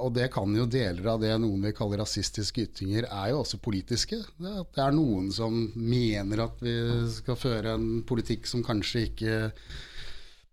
og 0.00 0.14
det 0.16 0.30
kan 0.32 0.54
jo 0.56 0.64
deler 0.64 1.10
av 1.12 1.20
det 1.20 1.34
noen 1.42 1.66
vil 1.66 1.74
kalle 1.76 1.98
rasistiske 2.00 2.62
ytringer, 2.64 3.04
er 3.04 3.34
jo 3.34 3.42
også 3.42 3.60
politiske. 3.60 4.22
Det 4.40 4.80
er 4.80 4.94
noen 4.96 5.28
som 5.34 5.58
mener 5.76 6.46
at 6.46 6.62
vi 6.64 6.72
skal 7.18 7.36
føre 7.36 7.74
en 7.76 8.00
politikk 8.08 8.48
som 8.48 8.64
kanskje 8.64 9.02
ikke 9.10 9.36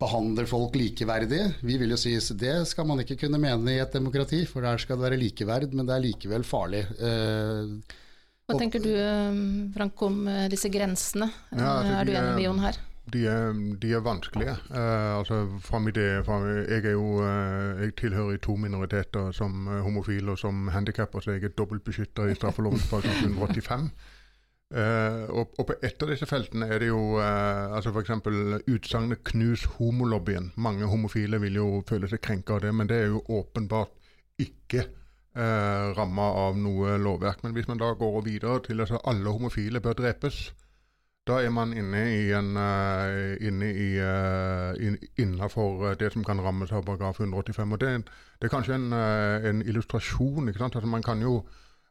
behandler 0.03 0.47
folk 0.49 0.77
likeverdig. 0.77 1.41
Vi 1.65 1.79
vil 1.81 1.95
jo 1.95 1.99
si 1.99 2.15
at 2.19 2.31
det 2.39 2.55
skal 2.69 2.87
man 2.89 3.01
ikke 3.03 3.17
kunne 3.25 3.41
mene 3.41 3.75
i 3.75 3.81
et 3.81 3.95
demokrati, 3.95 4.43
for 4.49 4.65
der 4.65 4.81
skal 4.81 4.99
det 4.99 5.07
være 5.07 5.19
likeverd, 5.21 5.73
men 5.73 5.89
det 5.89 5.97
er 5.97 6.07
likevel 6.07 6.47
farlig. 6.47 6.85
Eh, 6.99 7.99
Hva 8.47 8.57
tenker 8.59 8.83
du 8.83 8.91
Frank 9.75 10.01
om 10.07 10.25
eh, 10.27 10.47
disse 10.51 10.71
grensene? 10.73 11.29
Ja, 11.51 11.77
altså, 11.77 11.93
er 11.99 12.09
du 12.09 12.15
enig 12.15 12.33
med 12.33 12.47
Jon 12.47 12.65
her? 12.65 12.81
De 13.13 13.25
er, 13.27 13.57
de 13.83 13.89
er 13.91 13.99
vanskelige. 13.99 14.53
Uh, 14.71 15.17
altså 15.19 15.41
fra 15.59 15.81
mitt, 15.83 15.97
fra, 16.23 16.37
jeg, 16.63 16.85
er 16.87 16.93
jo, 16.95 17.17
jeg 17.81 17.91
tilhører 17.99 18.39
to 18.39 18.55
minoriteter 18.55 19.33
som 19.35 19.67
homofil 19.83 20.31
og 20.31 20.39
som 20.39 20.69
handikapper, 20.71 21.19
så 21.19 21.35
jeg 21.35 21.49
er 21.49 21.57
dobbelt 21.57 21.83
beskytta 21.83 22.29
i 22.31 22.37
straffeloven§ 22.39 22.79
185. 23.27 23.89
Og, 24.73 25.51
og, 25.59 25.65
på 25.69 25.75
ett 25.85 26.01
av 26.01 26.09
disse 26.09 26.25
feltene 26.25 26.65
er 26.65 26.79
det 26.81 26.87
jo 26.87 27.19
uh, 27.21 27.75
altså 27.77 27.91
f.eks. 27.93 28.09
utsagnet 28.73 29.21
'knus 29.21 29.67
homolobbyen'. 29.75 30.49
Mange 30.57 30.87
homofile 30.89 31.37
vil 31.43 31.59
jo 31.59 31.67
føle 31.85 32.09
seg 32.09 32.23
krenka 32.25 32.55
av 32.55 32.63
det, 32.65 32.71
men 32.73 32.89
det 32.89 32.97
er 33.03 33.11
jo 33.13 33.21
åpenbart 33.29 33.93
ikke 34.41 34.87
uh, 35.37 35.93
ramma 35.97 36.25
av 36.47 36.57
noe 36.57 36.97
lovverk. 36.97 37.43
Men 37.43 37.53
hvis 37.53 37.69
man 37.69 37.81
da 37.81 37.93
går 37.93 38.21
videre 38.25 38.59
til 38.65 38.81
at 38.81 38.89
altså, 38.89 39.01
alle 39.05 39.29
homofile 39.29 39.81
bør 39.81 39.93
drepes, 40.01 40.41
da 41.27 41.39
er 41.39 41.53
man 41.55 41.71
inne 41.71 42.01
i 42.11 42.31
en 42.35 42.57
uh, 42.59 43.33
inne 43.39 43.69
i, 43.71 43.89
uh, 43.95 44.73
in, 44.83 44.97
innenfor 45.17 45.93
det 45.99 46.11
som 46.11 46.23
kan 46.27 46.41
rammes 46.43 46.71
av 46.71 46.83
paragraf 46.83 47.19
185. 47.19 47.71
og 47.71 47.79
Det, 47.79 47.91
det 48.41 48.49
er 48.49 48.51
kanskje 48.51 48.75
en, 48.75 48.89
uh, 48.91 49.49
en 49.49 49.61
illustrasjon. 49.61 50.49
ikke 50.49 50.59
sant? 50.59 50.75
Altså 50.75 50.89
man 50.89 51.03
kan 51.03 51.21
jo, 51.21 51.45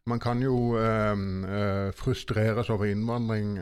man 0.06 0.18
kan 0.18 0.40
jo 0.42 0.74
frustreres 1.94 2.70
over 2.74 2.88
innvandring, 2.90 3.52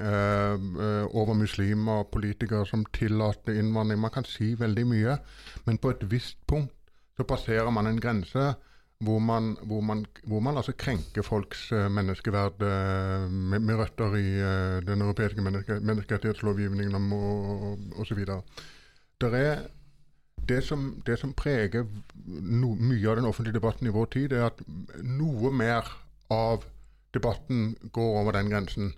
over 1.13 1.35
muslimer, 1.37 2.01
og 2.01 2.09
politikere 2.15 2.65
som 2.67 2.87
tillater 2.97 3.59
innvandring. 3.61 4.01
Man 4.01 4.15
kan 4.15 4.25
si 4.25 4.55
veldig 4.57 4.87
mye, 4.89 5.19
men 5.67 5.79
på 5.79 5.93
et 5.93 6.07
visst 6.11 6.39
punkt 6.49 6.73
så 7.19 7.27
passerer 7.29 7.69
man 7.71 7.87
en 7.91 8.01
grense 8.01 8.55
hvor 9.01 9.19
man, 9.19 9.57
hvor 9.63 9.81
man, 9.81 10.07
hvor 10.25 10.41
man 10.41 10.57
altså 10.57 10.73
krenker 10.73 11.23
folks 11.23 11.73
uh, 11.73 11.89
menneskeverd 11.93 12.63
uh, 12.63 13.31
med, 13.33 13.59
med, 13.59 13.75
røtter 13.75 14.17
i 14.17 14.31
den 14.87 15.03
europeiske 15.03 15.43
menneske, 15.43 15.81
menneskerettighetslovgivningen 15.81 17.13
osv. 17.97 18.19
Det 19.21 19.35
er 19.35 19.59
det 20.49 20.65
som, 20.65 21.03
det 21.07 21.19
som 21.19 21.33
preger 21.33 21.85
no, 22.27 22.75
mye 22.75 23.09
av 23.11 23.17
den 23.17 23.25
offentlige 23.25 23.57
debatten 23.57 23.87
i 23.87 23.95
vår 23.95 24.05
tid, 24.05 24.33
er 24.33 24.51
at 24.51 24.61
noe 25.05 25.53
mer 25.53 25.89
av 26.31 26.65
debatten 27.15 27.77
går 27.93 28.21
over 28.23 28.33
den 28.33 28.51
grensen. 28.51 28.93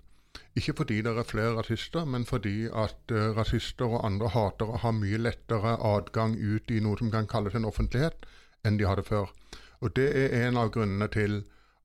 Ikke 0.57 0.73
fordi 0.77 0.99
det 1.01 1.13
er 1.17 1.25
flere 1.25 1.55
rasister, 1.57 2.05
men 2.05 2.25
fordi 2.29 2.67
at 2.69 3.11
uh, 3.11 3.33
rasister 3.37 3.89
og 3.89 4.05
andre 4.05 4.29
hatere 4.29 4.77
har 4.83 4.93
mye 4.97 5.17
lettere 5.17 5.77
adgang 5.81 6.35
ut 6.37 6.71
i 6.71 6.81
noe 6.81 6.97
som 6.99 7.09
kan 7.13 7.29
kalles 7.29 7.57
en 7.57 7.65
offentlighet, 7.69 8.27
enn 8.65 8.77
de 8.77 8.85
hadde 8.85 9.05
før. 9.07 9.33
Og 9.81 9.95
det 9.97 10.11
er 10.13 10.47
en 10.47 10.59
av 10.61 10.69
grunnene 10.73 11.09
til 11.13 11.41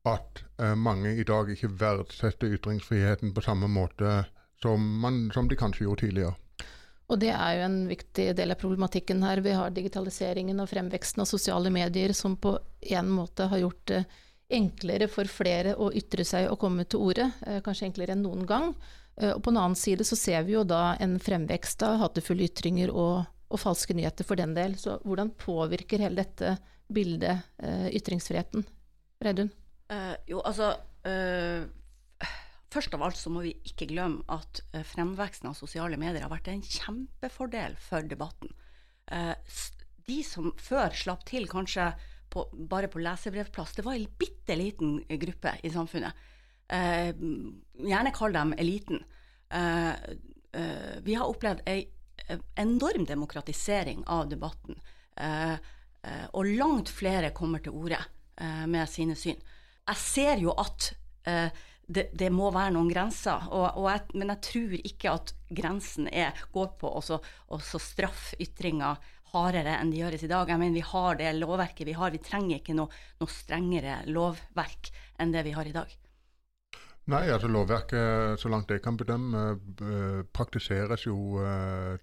at 0.09 0.43
uh, 0.61 0.75
mange 0.77 1.15
i 1.17 1.25
dag 1.25 1.49
ikke 1.53 1.73
verdsetter 1.81 2.53
ytringsfriheten 2.59 3.33
på 3.35 3.45
samme 3.45 3.71
måte 3.73 4.21
som, 4.63 4.85
man, 5.01 5.31
som, 5.35 5.49
de 5.49 5.57
kanskje 5.57 5.87
gjorde 5.87 6.05
tidligere. 6.05 6.37
Og 7.09 7.21
det 7.23 7.33
er 7.33 7.53
jo 7.57 7.67
en 7.71 7.83
viktig 7.89 8.31
del 8.37 8.53
av 8.53 8.61
problematikken 8.61 9.23
her. 9.25 9.41
Vi 9.41 9.57
har 9.57 9.73
digitaliseringen 9.73 10.61
og 10.61 10.69
fremveksten 10.69 11.25
av 11.25 11.31
sosiale 11.31 11.73
medier 11.73 12.13
som 12.13 12.37
på 12.37 12.59
en 12.93 13.09
måte 13.09 13.49
har 13.49 13.65
gjort 13.65 13.85
det 13.89 14.03
enklere 14.49 15.09
for 15.13 15.29
flere 15.29 15.75
å 15.77 15.91
ytre 15.97 16.25
seg 16.27 16.49
og 16.49 16.59
komme 16.63 16.87
til 16.89 17.05
orde. 17.05 17.29
Eh, 17.47 17.61
kanskje 17.65 17.89
enklere 17.89 18.17
enn 18.17 18.25
noen 18.25 18.47
gang. 18.49 18.73
Eh, 19.21 19.35
og 19.35 19.43
på 19.45 19.53
den 19.53 19.61
annen 19.61 19.79
side 19.79 20.07
så 20.09 20.17
ser 20.17 20.47
vi 20.49 20.57
jo 20.57 20.65
da 20.69 20.97
en 21.03 21.19
fremvekst 21.21 21.85
av 21.87 21.99
hatefulle 22.03 22.49
ytringer 22.49 22.93
og, 22.93 23.29
og 23.49 23.61
falske 23.61 23.97
nyheter 23.97 24.27
for 24.29 24.41
den 24.41 24.55
del. 24.57 24.79
Så 24.81 24.99
hvordan 25.05 25.35
påvirker 25.37 26.05
hele 26.05 26.23
dette 26.23 26.57
bildet 26.89 27.45
uh, 27.61 27.89
ytringsfriheten? 27.93 28.63
Reidun? 29.21 29.51
Uh, 29.93 30.15
jo, 30.25 30.39
altså 30.41 30.71
uh, 31.05 31.67
Først 32.73 32.93
av 32.97 33.03
alt 33.05 33.17
så 33.17 33.29
må 33.33 33.43
vi 33.45 33.55
ikke 33.65 33.87
glemme 33.89 34.25
at 34.29 34.59
fremveksten 34.91 35.49
av 35.49 35.55
sosiale 35.57 35.97
medier 36.01 36.21
har 36.21 36.33
vært 36.33 36.51
en 36.53 36.61
kjempefordel 36.61 37.79
for 37.81 38.05
debatten. 38.05 38.51
de 40.05 40.19
som 40.21 40.51
før 40.61 40.93
slapp 40.93 41.25
til 41.25 41.49
kanskje 41.49 41.87
på, 42.39 42.65
bare 42.71 42.89
på 42.89 43.03
lesebrevplass, 43.03 43.77
det 43.77 43.85
var 43.87 43.99
en 43.99 44.09
bitte 44.19 44.57
liten 44.57 44.99
gruppe 45.21 45.59
i 45.63 45.71
samfunnet. 45.75 46.27
gjerne 46.69 48.11
kall 48.13 48.33
dem 48.33 48.55
eliten. 48.59 48.99
vi 51.03 51.15
har 51.15 51.29
opplevd 51.29 51.63
ei 51.67 51.89
enorm 52.61 53.07
demokratisering 53.09 54.03
av 54.07 54.29
debatten. 54.29 54.77
Eh, 55.17 55.57
Eh, 56.07 56.27
og 56.37 56.47
langt 56.59 56.93
flere 56.93 57.33
kommer 57.35 57.63
til 57.63 57.75
orde 57.75 57.99
eh, 58.39 58.65
med 58.71 58.87
sine 58.91 59.17
syn. 59.19 59.39
Jeg 59.89 60.01
ser 60.03 60.43
jo 60.43 60.55
at 60.59 60.93
eh, 61.29 61.49
det, 61.89 62.11
det, 62.21 62.29
må 62.35 62.51
være 62.53 62.75
noen 62.77 62.91
grenser, 62.93 63.49
og, 63.49 63.81
og 63.81 63.89
jeg, 63.89 64.05
men 64.21 64.33
jeg 64.35 64.45
tror 64.45 64.75
ikke 64.79 65.15
at 65.15 65.33
grensen 65.49 66.11
er, 66.13 66.37
går 66.53 66.75
på 66.81 66.91
å 66.93 67.61
straffe 67.65 68.37
ytringer 68.45 69.01
hardere 69.33 69.79
enn 69.79 69.93
det 69.93 70.03
gjøres 70.03 70.25
i 70.27 70.31
dag. 70.31 70.49
Jeg 70.49 70.61
mener 70.61 70.79
Vi 70.79 70.91
har 70.93 71.19
det 71.21 71.33
lovverket 71.39 71.87
vi 71.87 71.97
har, 71.97 72.11
vi 72.11 72.23
trenger 72.23 72.61
ikke 72.61 72.77
noe, 72.77 72.93
noe 73.21 73.33
strengere 73.33 74.03
lovverk 74.07 74.93
enn 75.19 75.33
det 75.35 75.45
vi 75.47 75.57
har 75.57 75.67
i 75.69 75.75
dag. 75.75 75.97
Nei, 77.09 77.25
altså 77.33 77.49
lovverket, 77.49 78.37
så 78.37 78.51
langt 78.53 78.69
jeg 78.69 78.83
kan 78.85 78.99
bedømme, 79.01 79.45
praktiseres 80.37 81.07
jo 81.07 81.41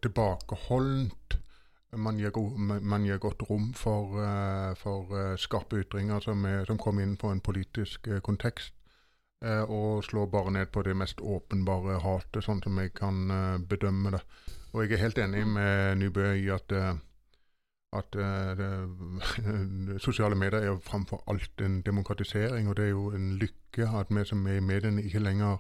tilbakeholdent 0.02 1.36
man 1.96 2.18
gir, 2.20 2.32
man 2.82 3.06
gir, 3.06 3.20
godt 3.24 3.46
rom 3.50 3.70
for, 3.78 4.18
uh, 4.20 4.74
for 4.76 5.38
skarpe 5.40 5.80
ytringer 5.84 6.24
som, 6.26 6.42
er, 6.46 6.66
som 6.68 6.80
kommer 6.82 7.06
inn 7.06 7.16
på 7.18 7.30
en 7.32 7.44
politisk 7.44 8.10
kontekst. 8.24 8.74
og 9.46 10.04
slår 10.04 10.30
bare 10.32 10.52
ned 10.52 10.72
på 10.74 10.82
det 10.82 10.96
mest 10.98 11.20
åpenbare 11.22 12.00
hatet, 12.02 12.42
sånn 12.42 12.64
som 12.64 12.80
jeg 12.82 12.94
kan 12.98 13.28
bedømme 13.70 14.16
det. 14.16 14.22
Og 14.74 14.82
jeg 14.82 14.96
er 14.96 15.02
helt 15.04 15.20
enig 15.22 15.44
med 15.46 16.00
Nybø 16.00 16.32
i 16.40 16.48
at, 16.50 16.72
at 17.98 18.16
det, 18.60 20.00
sosiale 20.08 20.36
medier 20.36 20.62
er 20.62 20.72
jo 20.74 20.80
framfor 20.84 21.24
alt 21.32 21.62
en 21.62 21.82
demokratisering. 21.86 22.70
Og 22.70 22.78
det 22.78 22.86
er 22.86 22.94
jo 22.94 23.10
en 23.16 23.34
lykke 23.42 23.90
at 24.00 24.14
vi 24.14 24.26
som 24.26 24.48
er 24.48 24.60
i 24.60 24.66
mediene 24.66 25.04
ikke 25.04 25.24
lenger 25.24 25.58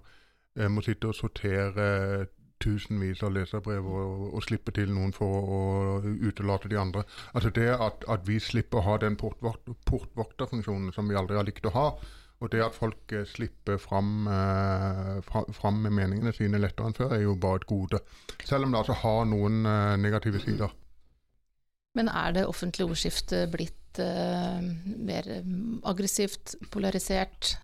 må 0.71 0.79
sitte 0.85 1.09
og 1.11 1.15
sortere 1.17 2.27
tusenvis 2.63 3.23
av 3.25 3.33
leserbrev 3.35 3.87
og, 3.87 4.27
og 4.35 4.43
slippe 4.45 4.71
til 4.75 4.93
noen 4.95 5.13
for 5.15 5.49
å 5.57 5.61
utelate 6.03 6.71
de 6.71 6.79
andre. 6.79 7.03
Altså 7.33 7.51
Det 7.55 7.67
at, 7.73 8.05
at 8.07 8.27
vi 8.27 8.39
slipper 8.39 8.79
å 8.79 8.85
ha 8.89 8.99
den 9.03 9.17
portvokterfunksjonen 9.19 10.93
som 10.95 11.09
vi 11.09 11.19
aldri 11.19 11.35
har 11.39 11.47
likt 11.47 11.67
å 11.67 11.75
ha, 11.75 11.89
og 12.43 12.51
det 12.51 12.63
at 12.65 12.75
folk 12.75 13.13
eh, 13.15 13.23
slipper 13.27 13.77
fram, 13.79 14.27
eh, 14.27 15.19
fram, 15.55 15.77
med 15.85 15.93
meningene 15.95 16.33
sine 16.35 16.59
lettere 16.59 16.91
enn 16.91 16.97
før, 16.97 17.13
er 17.15 17.23
jo 17.23 17.35
bare 17.39 17.61
et 17.61 17.69
gode. 17.69 18.01
Selv 18.43 18.67
om 18.67 18.73
det 18.73 18.81
altså 18.81 18.97
har 19.05 19.23
noen 19.29 19.61
eh, 19.65 19.93
negative 20.03 20.41
sider. 20.43 20.73
Men 21.95 22.11
er 22.11 22.35
det 22.35 22.47
offentlige 22.47 22.89
ordskiftet 22.91 23.51
blitt 23.53 23.99
eh, 24.03 24.63
mer 25.07 25.29
aggressivt, 25.87 26.57
polarisert? 26.71 27.55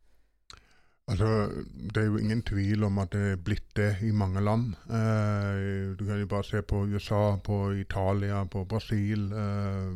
Altså, 1.12 1.50
Det 1.94 1.98
er 1.98 2.06
jo 2.06 2.18
ingen 2.18 2.42
tvil 2.42 2.84
om 2.84 2.98
at 2.98 3.12
det 3.12 3.22
er 3.32 3.36
blitt 3.36 3.76
det 3.76 3.96
i 4.02 4.12
mange 4.12 4.42
land. 4.42 4.74
Eh, 4.90 5.98
du 6.00 6.06
kan 6.06 6.20
jo 6.20 6.28
bare 6.28 6.44
se 6.44 6.62
på 6.62 6.86
USA, 6.86 7.36
på 7.44 7.72
Italia, 7.72 8.44
på 8.44 8.64
Brasil. 8.66 9.32
Eh, 9.34 9.92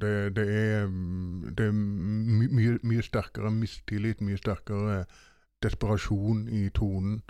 det, 0.00 0.36
det, 0.36 0.46
er, 0.48 0.86
det 1.58 1.66
er 1.66 1.72
my, 1.72 2.46
mye, 2.46 2.78
mye, 2.82 3.02
sterkere 3.02 3.50
mistillit, 3.50 4.20
mye 4.20 4.36
sterkere 4.36 5.04
desperasjon 5.62 6.48
i 6.48 6.68
tonen. 6.68 7.20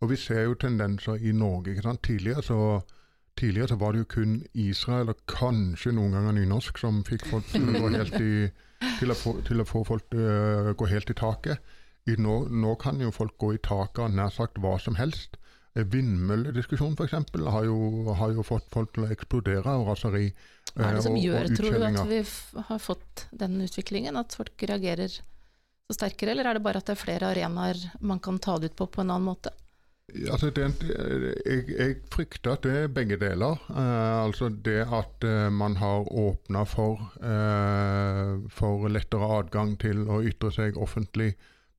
Og 0.00 0.10
vi 0.10 0.16
ser 0.16 0.42
jo 0.42 0.54
tendenser 0.54 1.14
i 1.14 1.32
Norge. 1.32 1.70
ikke 1.70 1.82
sant? 1.82 2.02
Tidligere 2.02 2.42
så, 2.42 2.80
tidligere 3.38 3.68
så 3.72 3.76
var 3.80 3.92
det 3.94 4.02
jo 4.04 4.08
kun 4.12 4.32
Israel, 4.54 5.08
og 5.14 5.20
kanskje 5.30 5.92
noen 5.96 6.12
ganger 6.16 6.36
nynorsk, 6.36 6.78
som 6.82 7.02
fikk 7.06 7.26
folk 7.30 7.46
til 7.52 7.68
å 7.70 7.80
gå 7.84 7.90
helt 7.94 8.16
i, 8.20 8.32
til 8.98 9.14
å 9.14 9.16
få, 9.18 9.36
til 9.48 9.62
å 9.62 9.66
få 9.68 9.84
folk 9.88 10.08
til 10.12 10.24
å 10.26 10.74
gå 10.78 10.88
helt 10.90 11.10
i 11.10 11.16
taket. 11.18 11.58
i 12.08 12.14
nå, 12.16 12.36
nå 12.48 12.74
kan 12.80 13.00
jo 13.04 13.10
folk 13.12 13.34
gå 13.38 13.54
i 13.54 13.58
taket 13.60 13.98
av 14.06 14.14
nær 14.16 14.30
sagt 14.32 14.56
hva 14.64 14.78
som 14.80 14.94
helst. 14.96 15.36
Eh, 15.76 15.84
Vindmøllediskusjonen 15.84 16.96
f.eks. 16.96 17.12
Har, 17.52 17.64
jo- 17.68 18.14
har 18.16 18.32
jo 18.32 18.42
fått 18.46 18.68
folk 18.72 18.94
til 18.96 19.04
å 19.04 19.10
eksplodere 19.12 19.66
av 19.68 19.84
raseri. 19.90 20.30
Hva 20.74 20.88
er 20.88 20.94
det 20.96 21.02
som 21.04 21.12
eh, 21.12 21.18
og- 21.18 21.24
gjør, 21.26 21.44
og 21.50 21.56
tror 21.58 21.76
du, 21.76 21.84
at 21.84 22.08
vi 22.08 22.22
har 22.70 22.78
fått 22.80 23.26
den 23.44 23.60
utviklingen? 23.60 24.16
At 24.16 24.34
folk 24.40 24.56
reagerer 24.70 25.08
så 25.88 25.96
sterkere, 25.96 26.32
eller 26.32 26.48
er 26.48 26.54
det 26.58 26.62
bare 26.64 26.80
at 26.80 26.88
det 26.88 26.96
er 26.96 27.02
flere 27.04 27.28
arenaer 27.34 27.78
man 28.00 28.18
kan 28.20 28.38
ta 28.38 28.58
det 28.58 28.72
ut 28.72 28.76
på 28.80 28.86
på 28.96 29.00
en 29.04 29.10
annen 29.14 29.28
måte? 29.28 29.52
Altså 30.08 30.48
det, 30.56 30.64
jeg, 31.44 31.64
jeg 31.78 31.96
frykter 32.12 32.54
at 32.54 32.62
det 32.64 32.72
er 32.78 32.92
begge 32.92 33.18
deler. 33.20 33.60
Eh, 33.68 34.24
altså 34.24 34.48
det 34.48 34.80
at 34.88 35.24
eh, 35.28 35.52
man 35.52 35.76
har 35.76 36.08
åpna 36.08 36.62
for, 36.64 37.02
eh, 37.20 38.38
for 38.48 38.88
lettere 38.88 39.28
adgang 39.38 39.74
til 39.80 40.06
å 40.08 40.22
ytre 40.24 40.50
seg 40.54 40.80
offentlig 40.80 41.34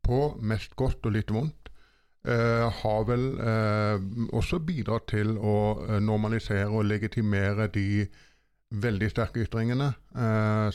på 0.06 0.20
mest 0.46 0.76
godt 0.78 1.10
og 1.10 1.16
litt 1.18 1.34
vondt, 1.34 1.72
eh, 2.30 2.70
har 2.82 3.08
vel 3.10 3.26
eh, 3.42 3.98
også 4.38 4.62
bidratt 4.66 5.10
til 5.10 5.34
å 5.38 5.58
eh, 5.88 5.98
normalisere 6.00 6.70
og 6.70 6.86
legitimere 6.86 7.68
de 7.74 8.06
veldig 8.70 9.10
sterke 9.10 9.42
ytringene 9.42 9.88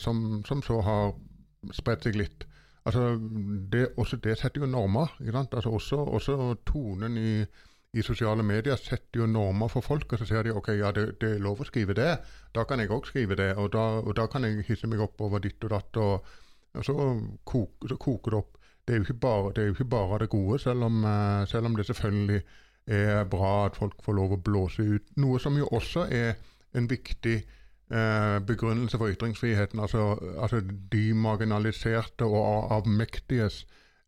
som, 0.03 0.41
som 0.43 0.59
så 0.59 0.81
har 0.83 1.13
spredt 1.71 2.03
seg 2.03 2.17
litt. 2.19 2.43
Altså, 2.85 3.19
det, 3.71 3.87
også 3.97 4.17
det 4.21 4.37
setter 4.37 4.61
jo 4.61 4.69
normer. 4.69 5.15
Ikke 5.19 5.31
sant? 5.31 5.53
Altså, 5.53 5.69
også, 5.69 5.95
også 5.95 6.55
tonen 6.65 7.17
i, 7.17 7.45
i 7.93 8.01
sosiale 8.05 8.43
medier 8.43 8.75
setter 8.75 9.23
jo 9.23 9.25
normer 9.25 9.67
for 9.67 9.81
folk. 9.81 10.11
Og 10.13 10.19
så 10.21 10.27
sier 10.29 10.45
de 10.45 10.53
ok, 10.53 10.69
ja, 10.77 10.91
det, 10.95 11.07
det 11.21 11.31
er 11.35 11.41
lov 11.43 11.63
å 11.63 11.69
skrive 11.69 11.97
det. 11.97 12.11
Da 12.55 12.65
kan 12.69 12.79
jeg 12.79 12.93
òg 12.93 13.09
skrive 13.09 13.37
det. 13.39 13.55
Og 13.57 13.71
da, 13.73 13.85
og 14.03 14.13
da 14.17 14.27
kan 14.31 14.45
jeg 14.45 14.67
hisse 14.67 14.89
meg 14.91 15.01
opp 15.01 15.21
over 15.25 15.41
ditt 15.41 15.63
og 15.65 15.73
datt. 15.73 16.01
Og, 16.01 16.37
og 16.75 16.85
så, 16.85 17.09
kok, 17.43 17.89
så 17.89 17.97
koker 17.97 18.35
det 18.35 18.43
opp. 18.43 18.61
Det 18.85 18.93
er 18.93 19.01
jo 19.01 19.07
ikke 19.07 19.21
bare 19.25 19.51
det, 19.57 19.69
ikke 19.73 19.89
bare 19.89 20.19
det 20.21 20.29
gode, 20.29 20.59
selv 20.61 20.85
om, 20.85 20.99
eh, 21.09 21.47
selv 21.49 21.65
om 21.65 21.75
det 21.75 21.87
selvfølgelig 21.87 22.41
er 22.85 23.23
bra 23.25 23.65
at 23.65 23.75
folk 23.75 24.03
får 24.05 24.13
lov 24.13 24.35
å 24.35 24.41
blåse 24.45 24.83
ut. 24.85 25.07
Noe 25.17 25.39
som 25.41 25.57
jo 25.57 25.65
også 25.73 26.05
er 26.13 26.35
en 26.77 26.89
viktig 26.89 27.39
eh, 27.91 28.39
begrunnelse 28.45 28.97
for 28.97 29.11
ytringsfriheten. 29.13 29.79
Altså, 29.79 30.15
altså 30.37 30.61
de 30.91 31.07
marginaliserte 31.13 32.25
og 32.27 32.39
av- 32.41 32.71
avmektiges 32.81 33.63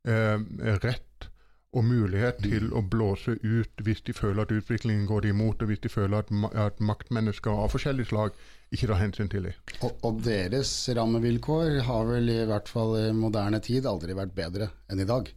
eh, 0.08 0.38
rett 0.84 1.30
og 1.78 1.84
mulighet 1.84 2.40
til 2.42 2.70
å 2.74 2.82
blåse 2.82 3.36
ut 3.44 3.82
hvis 3.84 4.02
de 4.08 4.14
føler 4.16 4.46
at 4.46 4.54
utviklingen 4.56 5.06
går 5.10 5.26
de 5.26 5.34
imot, 5.34 5.62
og 5.62 5.70
hvis 5.70 5.82
de 5.84 5.92
føler 5.92 6.24
at, 6.24 6.32
at 6.58 6.80
maktmennesker 6.80 7.52
av 7.52 7.74
forskjellig 7.74 8.08
slag 8.10 8.38
ikke 8.74 8.88
tar 8.90 9.02
hensyn 9.02 9.30
til 9.32 9.50
dem. 9.50 9.58
Og, 9.84 9.92
og 10.08 10.22
deres 10.26 10.72
rammevilkår 10.98 11.82
har 11.88 12.08
vel 12.10 12.32
i 12.34 12.40
hvert 12.48 12.72
fall 12.72 12.96
i 13.00 13.10
moderne 13.16 13.60
tid 13.64 13.86
aldri 13.90 14.16
vært 14.18 14.34
bedre 14.38 14.72
enn 14.92 15.04
i 15.04 15.08
dag. 15.08 15.30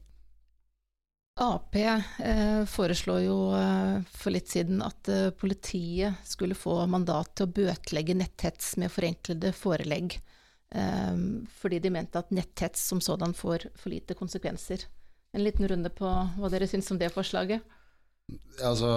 Ap 1.40 1.76
eh, 1.76 2.64
foreslår 2.68 3.20
jo 3.24 3.36
eh, 3.56 4.02
for 4.12 4.34
litt 4.34 4.50
siden 4.52 4.82
at 4.84 5.08
eh, 5.08 5.30
politiet 5.32 6.20
skulle 6.28 6.58
få 6.58 6.74
mandat 6.84 7.32
til 7.32 7.48
å 7.48 7.52
bøtelegge 7.56 8.16
netthets 8.18 8.74
med 8.76 8.92
forenklede 8.92 9.54
forelegg, 9.56 10.18
eh, 10.76 11.22
fordi 11.62 11.78
de 11.80 11.92
mente 11.94 12.20
at 12.20 12.34
netthets 12.36 12.82
som 12.92 13.00
sådan 13.00 13.32
får 13.32 13.70
for 13.72 13.88
lite 13.94 14.18
konsekvenser. 14.18 14.84
En 15.32 15.46
liten 15.46 15.68
runde 15.70 15.88
på 15.96 16.10
hva 16.10 16.50
dere 16.52 16.68
syns 16.68 16.90
om 16.92 17.00
det 17.00 17.08
forslaget? 17.14 17.64
Altså, 18.62 18.90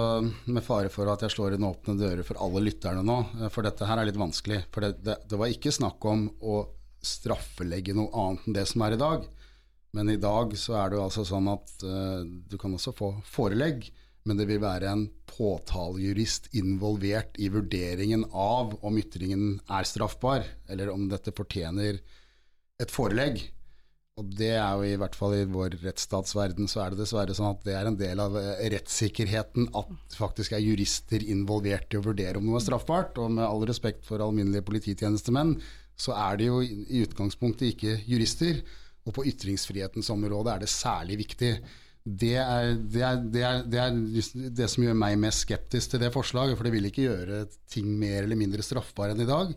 Med 0.44 0.62
fare 0.66 0.90
for 0.92 1.08
at 1.10 1.24
jeg 1.24 1.32
slår 1.32 1.56
inn 1.56 1.64
åpne 1.66 1.96
dører 1.98 2.26
for 2.26 2.38
alle 2.44 2.60
lytterne 2.66 3.00
nå, 3.06 3.18
eh, 3.40 3.48
for 3.48 3.64
dette 3.64 3.88
her 3.88 4.02
er 4.02 4.10
litt 4.10 4.20
vanskelig. 4.20 4.66
For 4.68 4.84
det, 4.84 4.98
det, 5.06 5.16
det 5.30 5.40
var 5.40 5.48
ikke 5.48 5.72
snakk 5.72 6.04
om 6.12 6.28
å 6.44 6.60
straffelegge 7.04 7.96
noe 7.96 8.12
annet 8.12 8.44
enn 8.44 8.60
det 8.60 8.68
som 8.68 8.84
er 8.84 8.98
i 8.98 9.00
dag. 9.00 9.24
Men 9.94 10.10
i 10.10 10.18
dag 10.20 10.56
så 10.58 10.74
er 10.80 10.90
det 10.90 10.98
jo 10.98 11.04
altså 11.06 11.24
sånn 11.28 11.48
at 11.52 11.74
uh, 11.86 12.24
du 12.24 12.56
kan 12.60 12.74
også 12.74 12.94
få 12.96 13.12
forelegg, 13.30 13.86
men 14.24 14.40
det 14.40 14.48
vil 14.48 14.62
være 14.62 14.90
en 14.90 15.04
påtalejurist 15.28 16.48
involvert 16.56 17.36
i 17.38 17.50
vurderingen 17.52 18.24
av 18.30 18.72
om 18.82 18.98
ytringen 18.98 19.58
er 19.68 19.86
straffbar, 19.86 20.46
eller 20.66 20.90
om 20.90 21.06
dette 21.10 21.34
fortjener 21.36 22.00
et 22.80 22.90
forelegg. 22.94 23.42
Og 24.14 24.28
det 24.38 24.52
er 24.54 24.78
jo 24.78 24.86
i 24.86 24.98
hvert 24.98 25.16
fall 25.18 25.32
i 25.34 25.46
vår 25.50 25.74
rettsstatsverden 25.82 26.68
så 26.70 26.84
er 26.84 26.92
det 26.92 27.00
dessverre 27.02 27.34
sånn 27.34 27.50
at 27.50 27.64
det 27.66 27.74
er 27.74 27.88
en 27.90 27.98
del 27.98 28.20
av 28.22 28.36
eh, 28.38 28.66
rettssikkerheten 28.70 29.72
at 29.74 29.90
det 29.90 30.18
faktisk 30.20 30.54
er 30.54 30.62
jurister 30.62 31.24
involvert 31.34 31.90
i 31.90 31.98
å 31.98 32.04
vurdere 32.04 32.38
om 32.38 32.46
noe 32.46 32.60
er 32.60 32.66
straffbart. 32.66 33.18
Og 33.18 33.34
med 33.34 33.46
all 33.46 33.66
respekt 33.66 34.06
for 34.06 34.22
alminnelige 34.22 34.66
polititjenestemenn, 34.68 35.56
så 35.98 36.14
er 36.14 36.38
de 36.38 36.46
jo 36.46 36.62
i 36.62 37.02
utgangspunktet 37.02 37.74
ikke 37.74 37.96
jurister. 38.06 38.62
Og 39.04 39.14
på 39.16 39.24
ytringsfrihetens 39.28 40.10
område 40.14 40.52
er 40.52 40.64
det 40.64 40.70
særlig 40.72 41.18
viktig. 41.20 41.52
Det 42.04 42.34
er 42.40 42.74
det, 42.76 43.02
er, 43.04 43.22
det, 43.22 43.44
er, 43.44 43.62
det 43.68 43.80
er 43.80 44.50
det 44.60 44.68
som 44.72 44.84
gjør 44.84 44.96
meg 45.00 45.16
mest 45.20 45.44
skeptisk 45.46 45.92
til 45.94 46.02
det 46.02 46.12
forslaget, 46.12 46.56
for 46.56 46.66
det 46.66 46.74
vil 46.74 46.88
ikke 46.88 47.06
gjøre 47.06 47.44
ting 47.70 47.88
mer 48.00 48.22
eller 48.22 48.40
mindre 48.40 48.64
straffbare 48.64 49.16
enn 49.16 49.24
i 49.24 49.28
dag. 49.28 49.54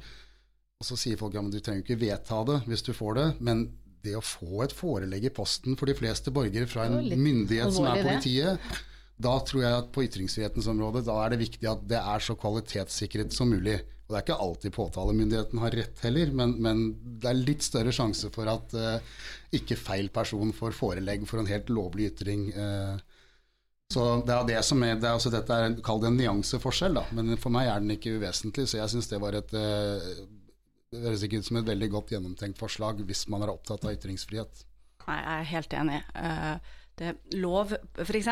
Og 0.78 0.86
så 0.86 0.98
sier 1.00 1.20
folk 1.20 1.36
ja, 1.36 1.44
men 1.44 1.52
du 1.52 1.60
trenger 1.60 1.84
ikke 1.84 2.00
vedta 2.00 2.44
det 2.48 2.62
hvis 2.70 2.86
du 2.86 2.94
får 2.96 3.20
det. 3.20 3.28
Men 3.44 3.66
det 4.06 4.16
å 4.16 4.24
få 4.24 4.64
et 4.64 4.76
forelegg 4.76 5.28
i 5.28 5.34
posten 5.34 5.76
for 5.80 5.90
de 5.90 5.98
fleste 5.98 6.32
borgere 6.34 6.70
fra 6.70 6.86
en 6.88 7.02
myndighet 7.18 7.74
som 7.76 7.88
er 7.90 8.04
politiet, 8.06 8.72
da 9.18 9.34
tror 9.42 9.64
jeg 9.64 9.78
at 9.82 9.92
på 9.94 10.04
ytringsfrihetens 10.06 10.70
område 10.70 11.02
da 11.08 11.16
er 11.24 11.34
det 11.34 11.42
viktig 11.42 11.68
at 11.72 11.82
det 11.90 12.00
er 12.00 12.24
så 12.24 12.38
kvalitetssikret 12.38 13.34
som 13.34 13.50
mulig. 13.50 13.80
Og 14.08 14.14
Det 14.14 14.18
er 14.22 14.24
ikke 14.24 14.40
alltid 14.40 14.74
påtalemyndigheten 14.78 15.60
har 15.60 15.76
rett 15.76 16.00
heller, 16.06 16.30
men, 16.32 16.54
men 16.64 16.84
det 17.20 17.28
er 17.28 17.40
litt 17.42 17.66
større 17.66 17.92
sjanse 17.92 18.30
for 18.32 18.48
at 18.48 18.72
eh, 18.80 19.02
ikke 19.60 19.76
feil 19.76 20.08
person 20.16 20.54
får 20.56 20.76
forelegg 20.78 21.26
for 21.28 21.42
en 21.44 21.50
helt 21.52 21.68
lovlig 21.76 22.14
ytring. 22.14 22.46
eh. 22.56 22.96
så 23.92 24.06
det 24.24 24.34
er 24.38 24.48
det 24.48 24.62
som 24.68 24.84
er, 24.84 24.96
det 24.96 25.10
er 25.10 25.20
også 25.20 25.32
Dette 25.34 25.58
er 25.60 25.76
kall 25.84 26.00
det 26.04 26.08
en 26.14 26.18
nyanseforskjell, 26.22 26.96
da, 27.02 27.04
men 27.20 27.36
for 27.40 27.52
meg 27.52 27.68
er 27.68 27.84
den 27.84 27.92
ikke 27.98 28.16
uvesentlig. 28.16 28.68
Så 28.72 28.80
jeg 28.80 28.94
syns 28.96 29.12
det 29.12 29.20
var 29.24 29.36
et 29.42 29.54
eh, 29.60 30.08
det 30.92 31.04
høres 31.04 31.24
ikke 31.28 31.42
ut 31.42 31.48
som 31.50 31.60
et 31.60 31.68
veldig 31.68 31.90
godt 31.92 32.12
gjennomtenkt 32.16 32.60
forslag 32.64 33.02
hvis 33.04 33.26
man 33.28 33.44
er 33.44 33.52
opptatt 33.52 33.84
av 33.84 33.92
ytringsfrihet. 33.98 34.64
Nei, 35.08 35.18
jeg 35.20 35.34
er 35.42 35.50
helt 35.52 35.74
enig. 35.84 36.02
Eh, 36.16 36.76
Det 36.98 37.12
lov, 37.38 37.76
F.eks. 38.02 38.28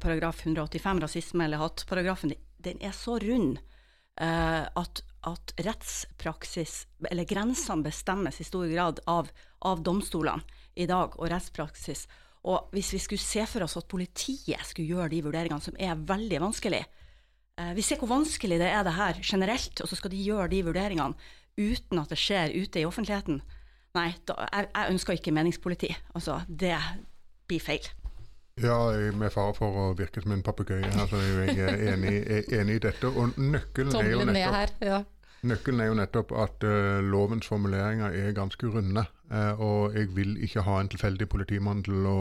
paragraf 0.00 0.46
185, 0.46 1.02
rasisme 1.02 1.44
eller 1.44 1.60
hatparagrafen, 1.60 2.32
den 2.64 2.78
er 2.80 2.94
så 2.96 3.18
rund 3.20 3.58
eh, 3.58 3.71
at, 4.20 5.00
at 5.26 5.52
rettspraksis, 5.64 6.86
eller 7.08 7.24
grensene, 7.24 7.86
bestemmes 7.86 8.40
i 8.42 8.44
stor 8.44 8.66
grad 8.68 9.00
av, 9.08 9.30
av 9.64 9.80
domstolene 9.82 10.44
i 10.74 10.86
dag, 10.86 11.16
og 11.16 11.30
rettspraksis. 11.32 12.04
Og 12.48 12.72
hvis 12.74 12.90
vi 12.96 13.00
skulle 13.02 13.22
se 13.22 13.44
for 13.46 13.64
oss 13.64 13.78
at 13.78 13.88
politiet 13.90 14.66
skulle 14.66 14.96
gjøre 14.96 15.12
de 15.12 15.22
vurderingene, 15.26 15.62
som 15.62 15.78
er 15.78 15.94
veldig 15.94 16.40
vanskelig 16.42 16.80
eh, 16.82 17.72
Vi 17.76 17.84
ser 17.86 18.00
hvor 18.00 18.10
vanskelig 18.10 18.58
det 18.58 18.70
er 18.72 18.82
det 18.86 18.96
her 18.96 19.20
generelt, 19.22 19.80
og 19.80 19.90
så 19.90 19.98
skal 19.98 20.12
de 20.14 20.24
gjøre 20.24 20.50
de 20.50 20.64
vurderingene 20.66 21.30
uten 21.60 22.00
at 22.00 22.10
det 22.10 22.18
skjer 22.18 22.54
ute 22.56 22.80
i 22.80 22.86
offentligheten. 22.88 23.42
Nei, 23.94 24.08
da, 24.26 24.38
jeg, 24.48 24.70
jeg 24.72 24.94
ønsker 24.94 25.18
ikke 25.18 25.34
meningspoliti. 25.36 25.90
Altså, 26.16 26.40
det 26.48 26.74
blir 27.46 27.60
feil. 27.62 27.90
Ja, 28.60 28.76
med 29.16 29.32
fare 29.32 29.54
for 29.56 29.78
å 29.80 29.84
virke 29.96 30.20
som 30.20 30.34
en 30.34 30.44
papegøye 30.44 30.90
her, 30.92 31.08
så 31.08 31.16
er 31.16 31.52
jeg 31.56 31.78
enig, 31.94 32.12
er 32.28 32.48
enig 32.60 32.76
i 32.76 32.82
dette. 32.84 33.08
Og 33.08 33.38
nøkkelen 33.40 33.96
er, 33.96 34.10
jo 34.12 34.26
nettopp, 34.28 34.56
her. 34.58 34.74
Ja. 34.84 34.98
nøkkelen 35.48 35.80
er 35.80 35.88
jo 35.88 35.96
nettopp 35.96 36.34
at 36.44 36.66
uh, 36.68 37.00
lovens 37.00 37.48
formuleringer 37.48 38.12
er 38.12 38.36
ganske 38.36 38.68
runde. 38.74 39.06
Uh, 39.32 39.52
og 39.56 39.96
jeg 39.96 40.12
vil 40.16 40.36
ikke 40.44 40.66
ha 40.66 40.76
en 40.82 40.92
tilfeldig 40.92 41.30
politimann 41.32 41.80
til 41.86 42.04
å 42.06 42.18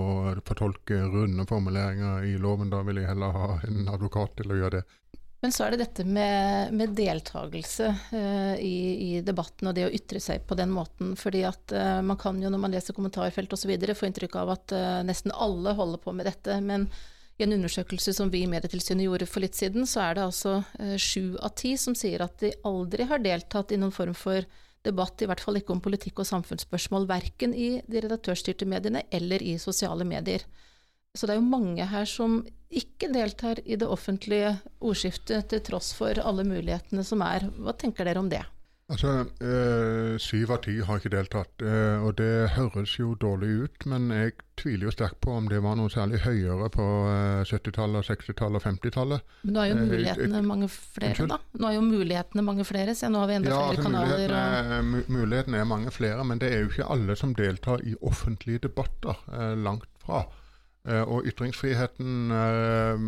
fortolke 0.48 1.02
runde 1.12 1.46
formuleringer 1.50 2.24
i 2.30 2.38
loven. 2.40 2.72
Da 2.72 2.80
vil 2.88 3.04
jeg 3.04 3.12
heller 3.12 3.36
ha 3.36 3.52
en 3.68 3.92
advokat 3.92 4.40
til 4.40 4.56
å 4.56 4.62
gjøre 4.64 4.80
det. 4.80 5.21
Men 5.42 5.54
så 5.54 5.66
er 5.66 5.74
det 5.74 5.82
dette 5.82 6.04
med, 6.06 6.74
med 6.78 6.92
deltakelse 6.94 7.88
uh, 8.14 8.56
i, 8.62 8.76
i 9.18 9.22
debatten 9.26 9.72
og 9.72 9.74
det 9.78 9.88
å 9.88 9.94
ytre 9.94 10.22
seg 10.22 10.44
på 10.46 10.58
den 10.60 10.70
måten. 10.70 11.16
fordi 11.18 11.42
at 11.50 11.74
uh, 11.74 12.02
man 12.06 12.20
kan 12.22 12.38
jo 12.42 12.52
når 12.52 12.62
man 12.62 12.76
leser 12.76 12.94
kommentarfelt 12.94 13.54
osv. 13.58 13.74
få 13.98 14.10
inntrykk 14.10 14.38
av 14.44 14.54
at 14.54 14.76
uh, 14.78 15.00
nesten 15.08 15.34
alle 15.34 15.74
holder 15.80 16.04
på 16.04 16.14
med 16.14 16.30
dette. 16.30 16.60
Men 16.62 16.86
i 17.42 17.44
en 17.44 17.54
undersøkelse 17.58 18.14
som 18.14 18.30
vi 18.30 18.44
i 18.46 18.50
Medietilsynet 18.50 19.08
gjorde 19.08 19.26
for 19.30 19.42
litt 19.42 19.58
siden, 19.58 19.88
så 19.90 20.04
er 20.06 20.18
det 20.18 20.26
altså 20.28 20.60
eh, 20.78 20.98
sju 21.02 21.38
av 21.42 21.56
ti 21.58 21.74
som 21.80 21.96
sier 21.98 22.22
at 22.22 22.38
de 22.44 22.52
aldri 22.68 23.08
har 23.10 23.24
deltatt 23.24 23.74
i 23.74 23.80
noen 23.82 23.96
form 23.96 24.14
for 24.18 24.46
debatt, 24.86 25.22
i 25.22 25.30
hvert 25.30 25.42
fall 25.42 25.58
ikke 25.58 25.74
om 25.74 25.82
politikk 25.82 26.22
og 26.22 26.30
samfunnsspørsmål, 26.30 27.08
verken 27.10 27.56
i 27.58 27.72
de 27.90 28.04
redaktørstyrte 28.06 28.68
mediene 28.70 29.04
eller 29.14 29.42
i 29.42 29.56
sosiale 29.62 30.06
medier. 30.06 30.46
Så 31.18 31.28
det 31.28 31.36
er 31.36 31.42
jo 31.42 31.48
mange 31.52 31.86
her 31.92 32.06
som 32.08 32.40
ikke 32.72 33.10
deltar 33.12 33.60
i 33.68 33.76
det 33.76 33.88
offentlige 33.92 34.54
ordskiftet, 34.80 35.50
til 35.52 35.60
tross 35.68 35.92
for 35.98 36.16
alle 36.24 36.46
mulighetene 36.48 37.04
som 37.04 37.20
er. 37.26 37.50
Hva 37.60 37.74
tenker 37.76 38.08
dere 38.08 38.22
om 38.24 38.30
det? 38.32 38.46
Altså, 38.92 39.12
eh, 39.44 40.16
Syv 40.20 40.52
av 40.56 40.62
ti 40.66 40.78
har 40.84 41.00
ikke 41.00 41.12
deltatt, 41.12 41.62
eh, 41.64 42.00
og 42.04 42.16
det 42.20 42.52
høres 42.58 42.94
jo 43.00 43.14
dårlig 43.20 43.50
ut. 43.66 43.86
Men 43.92 44.08
jeg 44.12 44.34
tviler 44.60 44.88
jo 44.88 44.92
sterkt 44.96 45.20
på 45.24 45.36
om 45.36 45.48
det 45.52 45.60
var 45.64 45.76
noe 45.80 45.92
særlig 45.92 46.20
høyere 46.24 46.68
på 46.72 46.88
eh, 47.12 47.44
70-tallet, 47.48 48.08
60-tallet 48.08 48.60
og 48.60 48.66
50-tallet. 48.70 49.36
Men 49.44 49.56
nå 49.56 49.64
er 49.66 49.70
jo 49.74 49.78
mulighetene 49.84 50.42
mange 50.48 50.72
flere, 50.72 51.12
Unnskyld? 51.12 51.32
da. 51.36 51.40
Nå 51.60 51.70
er 51.72 51.78
jo 51.78 51.86
mulighetene 51.92 52.44
mange 52.54 52.68
flere, 52.68 52.96
så 52.96 53.12
nå 53.12 53.24
har 53.24 53.32
vi 53.32 53.40
enda 53.40 53.52
Ja, 53.52 53.62
flere 53.62 53.78
altså, 53.78 53.88
kanaler. 53.88 54.12
mulighetene, 54.16 54.80
Og... 54.80 54.92
mu- 54.92 55.18
mulighetene 55.20 55.60
er 55.66 55.72
mange 55.76 55.92
flere, 55.96 56.24
men 56.32 56.40
det 56.44 56.52
er 56.56 56.62
jo 56.64 56.72
ikke 56.72 56.88
alle 56.96 57.20
som 57.20 57.36
deltar 57.36 57.84
i 57.84 57.96
offentlige 58.02 58.64
debatter. 58.70 59.20
Langt 59.60 59.88
fra. 60.04 60.24
Eh, 60.90 61.04
og 61.06 61.28
ytringsfriheten 61.30 62.32
eh, 62.34 63.02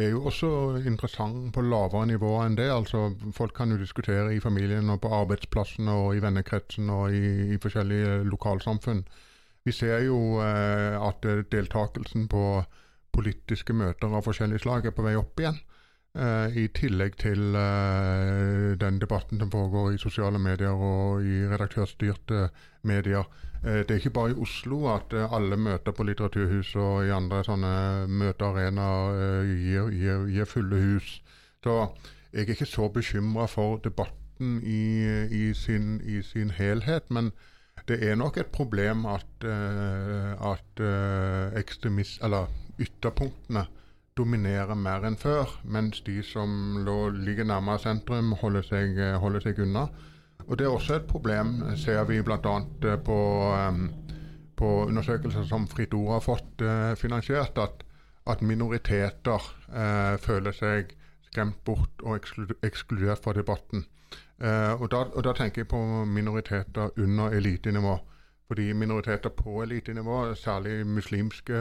er 0.00 0.06
jo 0.08 0.22
også 0.30 0.48
interessant 0.88 1.50
på 1.52 1.60
lavere 1.60 2.06
nivå 2.08 2.30
enn 2.40 2.56
det. 2.56 2.70
altså 2.72 3.10
Folk 3.36 3.52
kan 3.58 3.74
jo 3.74 3.80
diskutere 3.80 4.32
i 4.32 4.40
familien 4.40 4.88
og 4.88 5.02
på 5.04 5.12
arbeidsplassen 5.12 5.90
og 5.92 6.16
i 6.16 6.22
vennekretsen 6.24 6.88
og 6.88 7.12
i, 7.12 7.52
i 7.52 7.58
forskjellige 7.60 8.22
lokalsamfunn. 8.30 9.04
Vi 9.68 9.74
ser 9.76 10.06
jo 10.06 10.40
eh, 10.40 10.96
at 10.96 11.28
deltakelsen 11.52 12.24
på 12.32 12.44
politiske 13.12 13.76
møter 13.76 14.08
av 14.08 14.24
forskjellig 14.24 14.62
slag 14.62 14.88
er 14.88 14.96
på 14.96 15.04
vei 15.04 15.16
opp 15.18 15.40
igjen. 15.40 15.60
I 16.18 16.64
tillegg 16.74 17.18
til 17.20 17.54
den 18.80 18.96
debatten 18.98 19.38
som 19.38 19.50
foregår 19.52 19.92
i 19.92 20.00
sosiale 20.00 20.38
medier 20.40 20.72
og 20.74 21.22
i 21.22 21.44
redaktørstyrte 21.46 22.48
medier. 22.88 23.28
Uh, 23.64 23.80
det 23.82 23.90
er 23.90 24.00
ikke 24.00 24.14
bare 24.14 24.30
i 24.30 24.38
Oslo 24.42 24.84
at 24.92 25.14
alle 25.14 25.56
møter 25.56 25.92
på 25.92 26.06
Litteraturhuset 26.06 26.80
og 26.82 27.06
i 27.06 27.14
andre 27.14 27.42
sånne 27.46 27.72
møtearenaer 28.20 29.48
gir, 29.48 29.90
gir, 29.94 30.26
gir, 30.34 30.48
fulle 30.50 30.80
hus. 30.84 31.18
Så 31.64 31.76
jeg 32.32 32.44
er 32.44 32.54
ikke 32.54 32.68
så 32.70 32.88
bekymra 32.92 33.48
for 33.50 33.80
debatten 33.84 34.60
i, 34.62 34.82
i, 35.34 35.54
sin, 35.54 35.98
i, 36.04 36.22
sin, 36.22 36.50
helhet. 36.54 37.10
Men 37.10 37.32
det 37.88 37.98
er 38.04 38.18
nok 38.20 38.36
et 38.36 38.52
problem 38.52 39.06
at, 39.06 39.44
at 39.44 40.82
ekstremist, 41.58 42.22
eller 42.22 42.46
ytterpunktene 42.78 43.64
dominerer 44.18 44.78
mer 44.78 45.06
enn 45.06 45.16
før, 45.18 45.50
mens 45.64 46.02
de 46.06 46.20
som 46.26 46.50
ligger 47.24 47.46
nærmere 47.46 47.82
sentrum, 47.82 48.34
holder 48.40 48.66
seg, 48.66 48.98
holder 49.22 49.44
seg, 49.46 49.60
unna. 49.66 49.86
Og 50.48 50.58
Det 50.58 50.64
er 50.64 50.70
også 50.72 50.94
et 50.94 51.06
problem, 51.08 51.76
ser 51.76 52.04
vi 52.08 52.22
bl.a. 52.22 52.54
Eh, 52.88 52.98
på, 53.04 53.18
på 54.56 54.68
undersøkelser 54.86 55.44
som 55.44 55.68
Fritt 55.68 55.92
har 55.92 56.24
fått 56.24 56.64
uh, 56.64 56.94
finansiert, 56.96 57.58
at, 57.58 57.84
at 58.26 58.42
minoriteter 58.42 59.44
uh, 59.68 60.16
føler 60.24 60.56
seg 60.56 60.94
skremt 61.28 61.60
bort 61.64 62.02
og 62.02 62.16
ekskludert 62.64 63.20
fra 63.24 63.36
debatten. 63.36 63.84
Uh, 64.40 64.72
og, 64.80 64.88
da, 64.90 65.04
og, 65.12 65.22
da, 65.26 65.36
tenker 65.36 65.62
jeg 65.62 65.68
på 65.68 65.82
minoriteter 66.08 66.96
under 66.96 67.36
elitenivå. 67.36 67.98
Fordi 68.48 68.72
minoriteter 68.72 69.28
på 69.28 69.62
elitenivå, 69.62 70.34
særlig 70.34 70.86
muslimske, 70.86 71.52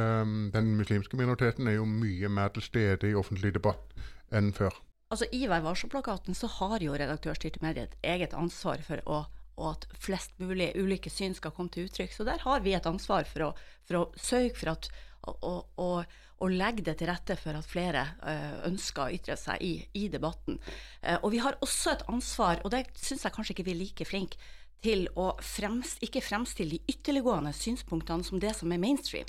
den 0.54 0.76
muslimske 0.80 1.18
minoriteten, 1.20 1.68
er 1.68 1.82
jo 1.82 1.86
mye 1.86 2.30
mer 2.32 2.56
til 2.56 2.64
stede 2.64 3.10
i 3.10 3.18
offentlig 3.20 3.52
debatt 3.58 3.92
enn 4.32 4.54
før. 4.56 4.87
Altså 5.08 5.28
I 5.32 5.46
Vær 5.48 5.64
varsom-plakaten 5.64 6.36
så 6.36 6.50
har 6.58 6.84
jo 6.84 6.96
redaktørstyrte 7.00 7.64
medier 7.64 7.88
et 7.88 8.00
eget 8.16 8.36
ansvar 8.38 8.84
for 8.86 9.04
å 9.08 9.26
og 9.58 9.72
at 9.72 9.86
flest 9.98 10.36
mulig 10.38 10.70
ulike 10.78 11.10
syn 11.10 11.34
skal 11.34 11.50
komme 11.50 11.74
til 11.74 11.88
uttrykk. 11.88 12.12
Så 12.14 12.26
der 12.28 12.44
har 12.44 12.62
vi 12.62 12.76
et 12.78 12.86
ansvar 12.86 13.26
for 13.26 13.48
å, 13.48 13.52
for 13.90 13.98
å 13.98 14.04
sørge 14.14 14.54
for 14.54 14.76
at 14.76 14.90
å 15.28 16.50
legge 16.54 16.86
det 16.86 17.00
til 17.00 17.10
rette 17.10 17.36
for 17.40 17.58
at 17.58 17.68
flere 17.68 18.04
uh, 18.22 18.62
ønsker 18.70 19.08
å 19.08 19.16
ytre 19.18 19.38
seg 19.40 19.64
i, 19.66 19.74
i 19.98 20.06
debatten. 20.14 20.60
Uh, 21.02 21.18
og 21.18 21.32
vi 21.34 21.42
har 21.42 21.58
også 21.66 21.96
et 21.96 22.06
ansvar, 22.14 22.62
og 22.64 22.72
det 22.76 22.86
syns 23.02 23.26
jeg 23.26 23.34
kanskje 23.36 23.56
ikke 23.56 23.66
vi 23.68 23.74
er 23.74 23.82
like 23.82 24.08
flinke 24.08 24.54
til 24.86 25.08
å 25.18 25.32
fremst, 25.42 26.04
ikke 26.06 26.22
fremstille 26.22 26.78
de 26.78 26.94
ytterliggående 26.94 27.56
synspunktene 27.58 28.24
som 28.24 28.40
det 28.40 28.54
som 28.56 28.72
er 28.72 28.82
mainstream. 28.82 29.28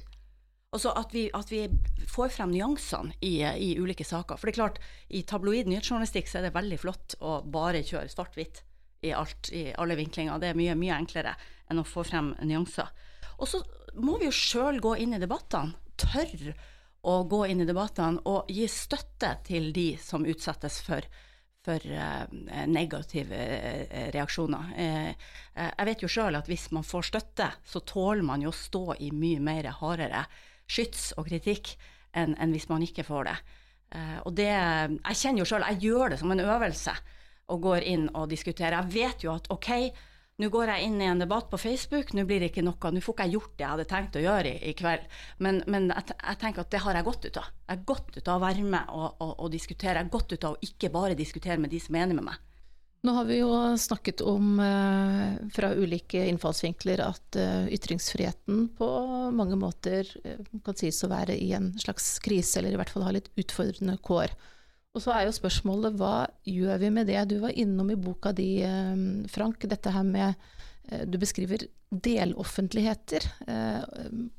Altså 0.77 0.93
at 1.01 1.15
vi, 1.17 1.25
at 1.33 1.49
vi 1.49 1.63
får 2.13 2.33
frem 2.35 2.51
nyansene 2.53 3.15
i, 3.25 3.41
i, 3.41 3.71
ulike 3.81 4.05
saker. 4.05 4.37
For 4.37 4.49
det 4.49 4.53
er 4.53 4.61
klart, 4.61 4.81
i 5.09 5.23
tabloid 5.25 5.69
nyhetsjournalistikk 5.71 6.29
så 6.29 6.41
er 6.41 6.49
det 6.49 6.57
veldig 6.57 6.79
flott 6.83 7.17
å 7.25 7.39
bare 7.49 7.81
kjøre 7.81 8.11
svart-hvitt 8.13 8.61
i, 9.01 9.15
i 9.15 9.63
alle 9.73 9.97
vinklinger. 9.97 10.41
Det 10.43 10.51
er 10.51 10.59
mye, 10.59 10.77
mye 10.77 10.99
enklere 10.99 11.33
enn 11.73 11.81
å 11.81 11.87
få 11.89 12.05
frem 12.05 12.35
nyanser. 12.45 12.91
Og 13.39 13.49
så 13.49 13.63
må 13.97 14.19
vi 14.21 14.29
jo 14.29 14.35
sjøl 14.35 14.83
gå 14.85 14.99
inn 15.01 15.17
i 15.17 15.23
debattene. 15.23 15.79
Tørre 15.99 16.53
å 17.09 17.23
gå 17.31 17.41
inn 17.49 17.65
i 17.65 17.69
debattene 17.69 18.21
og 18.29 18.51
gi 18.53 18.69
støtte 18.69 19.39
til 19.49 19.73
de 19.73 19.95
som 20.03 20.27
utsettes 20.29 20.83
for 20.85 21.09
for 21.69 21.85
uh, 21.91 22.25
negative 22.71 23.35
uh, 23.35 24.07
reaksjoner. 24.15 24.69
Uh, 24.79 25.33
jeg 25.59 25.89
vet 25.89 26.05
jo 26.05 26.09
sjøl 26.09 26.39
at 26.39 26.47
hvis 26.49 26.69
man 26.73 26.87
får 26.87 27.09
støtte, 27.11 27.49
så 27.67 27.83
tåler 27.85 28.25
man 28.25 28.45
jo 28.45 28.53
å 28.53 28.57
stå 28.57 28.95
i 29.05 29.11
mye 29.13 29.43
mer 29.43 29.69
hardere 29.81 30.23
skyts 30.69 31.13
og 31.17 31.29
kritikk 31.31 31.75
enn, 32.17 32.37
en 32.39 32.53
hvis 32.55 32.69
man 32.69 32.85
ikke 32.85 33.07
får 33.07 33.29
det. 33.29 33.39
og 34.25 34.35
det 34.37 34.49
Jeg 34.49 35.17
kjenner 35.17 35.41
jo 35.41 35.49
sjøl, 35.49 35.65
jeg 35.73 35.81
gjør 35.89 36.13
det 36.13 36.19
som 36.21 36.33
en 36.33 36.45
øvelse 36.45 36.95
og 37.49 37.65
går 37.65 37.87
inn 37.89 38.09
og 38.13 38.29
diskuterer. 38.31 38.77
Jeg 38.83 38.93
vet 38.93 39.25
jo 39.25 39.33
at 39.33 39.49
OK, 39.53 39.71
nå 40.39 40.51
går 40.55 40.71
jeg 40.71 40.87
inn 40.87 41.01
i 41.03 41.09
en 41.11 41.23
debatt 41.23 41.49
på 41.51 41.59
Facebook, 41.59 42.13
nå 42.15 42.23
blir 42.29 42.43
det 42.43 42.53
ikke 42.53 42.63
noe, 42.63 42.93
nå 42.95 43.01
får 43.03 43.17
ikke 43.17 43.25
jeg 43.27 43.35
gjort 43.35 43.55
det 43.57 43.65
jeg 43.65 43.73
hadde 43.73 43.87
tenkt 43.91 44.19
å 44.19 44.23
gjøre 44.23 44.53
i, 44.53 44.59
i 44.71 44.75
kveld. 44.79 45.09
Men, 45.43 45.63
men 45.67 45.89
jeg, 45.91 46.13
jeg, 46.15 46.39
tenker 46.43 46.63
at 46.63 46.75
det 46.75 46.83
har 46.85 46.99
jeg 46.99 47.09
godt 47.09 47.27
ut 47.27 47.41
av. 47.41 47.49
Jeg 47.65 47.73
har 47.73 47.87
godt 47.89 48.19
ut 48.19 48.29
av 48.29 48.37
å 48.37 48.45
være 48.45 48.67
med 48.77 48.93
og, 48.95 49.09
og, 49.25 49.33
og 49.35 49.51
diskutere. 49.55 49.97
Jeg 49.97 50.07
har 50.07 50.13
godt 50.15 50.37
ut 50.37 50.47
av 50.47 50.55
å 50.55 50.69
ikke 50.69 50.93
bare 50.95 51.19
diskutere 51.19 51.59
med 51.59 51.75
de 51.75 51.81
som 51.83 51.99
er 51.99 52.07
enig 52.07 52.21
med 52.21 52.29
meg. 52.29 52.45
Nå 53.07 53.13
har 53.15 53.25
vi 53.29 53.37
jo 53.39 53.51
snakket 53.79 54.21
om 54.27 54.59
eh, 54.61 55.35
fra 55.55 55.71
ulike 55.79 56.25
innfallsvinkler 56.27 56.99
at 57.05 57.37
eh, 57.39 57.69
ytringsfriheten 57.77 58.65
på 58.79 58.89
mange 59.31 59.59
måter 59.59 60.09
eh, 60.25 60.41
kan 60.67 60.79
sies 60.79 60.99
å 61.07 61.11
være 61.13 61.37
i 61.39 61.53
en 61.55 61.71
slags 61.79 62.17
krise, 62.25 62.59
eller 62.59 62.75
i 62.75 62.81
hvert 62.81 62.91
fall 62.91 63.07
ha 63.07 63.15
litt 63.15 63.31
utfordrende 63.39 64.01
kår. 64.03 64.35
Og 64.97 65.05
så 65.05 65.15
er 65.15 65.29
jo 65.29 65.37
spørsmålet 65.37 65.95
hva 66.01 66.27
gjør 66.49 66.83
vi 66.83 66.91
med 66.97 67.07
det? 67.07 67.21
Du 67.31 67.37
var 67.45 67.55
innom 67.55 67.93
i 67.95 67.99
boka 68.01 68.33
di, 68.35 68.65
Frank, 69.31 69.63
dette 69.71 69.93
her 69.95 70.03
med 70.03 70.49
Du 71.07 71.19
beskriver 71.21 71.63
deloffentligheter. 71.93 73.29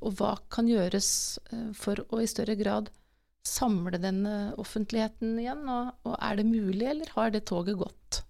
Og 0.01 0.17
hva 0.17 0.33
kan 0.51 0.67
gjøres 0.67 1.11
for 1.77 2.01
å 2.09 2.19
i 2.19 2.27
større 2.27 2.57
grad 2.59 2.89
samle 3.45 4.01
den 4.01 4.25
offentligheten 4.59 5.37
igjen? 5.39 5.63
Og 5.69 6.17
er 6.17 6.41
det 6.41 6.49
mulig, 6.49 6.89
eller 6.89 7.13
har 7.13 7.31
det 7.31 7.45
toget 7.47 7.79
gått? 7.79 8.23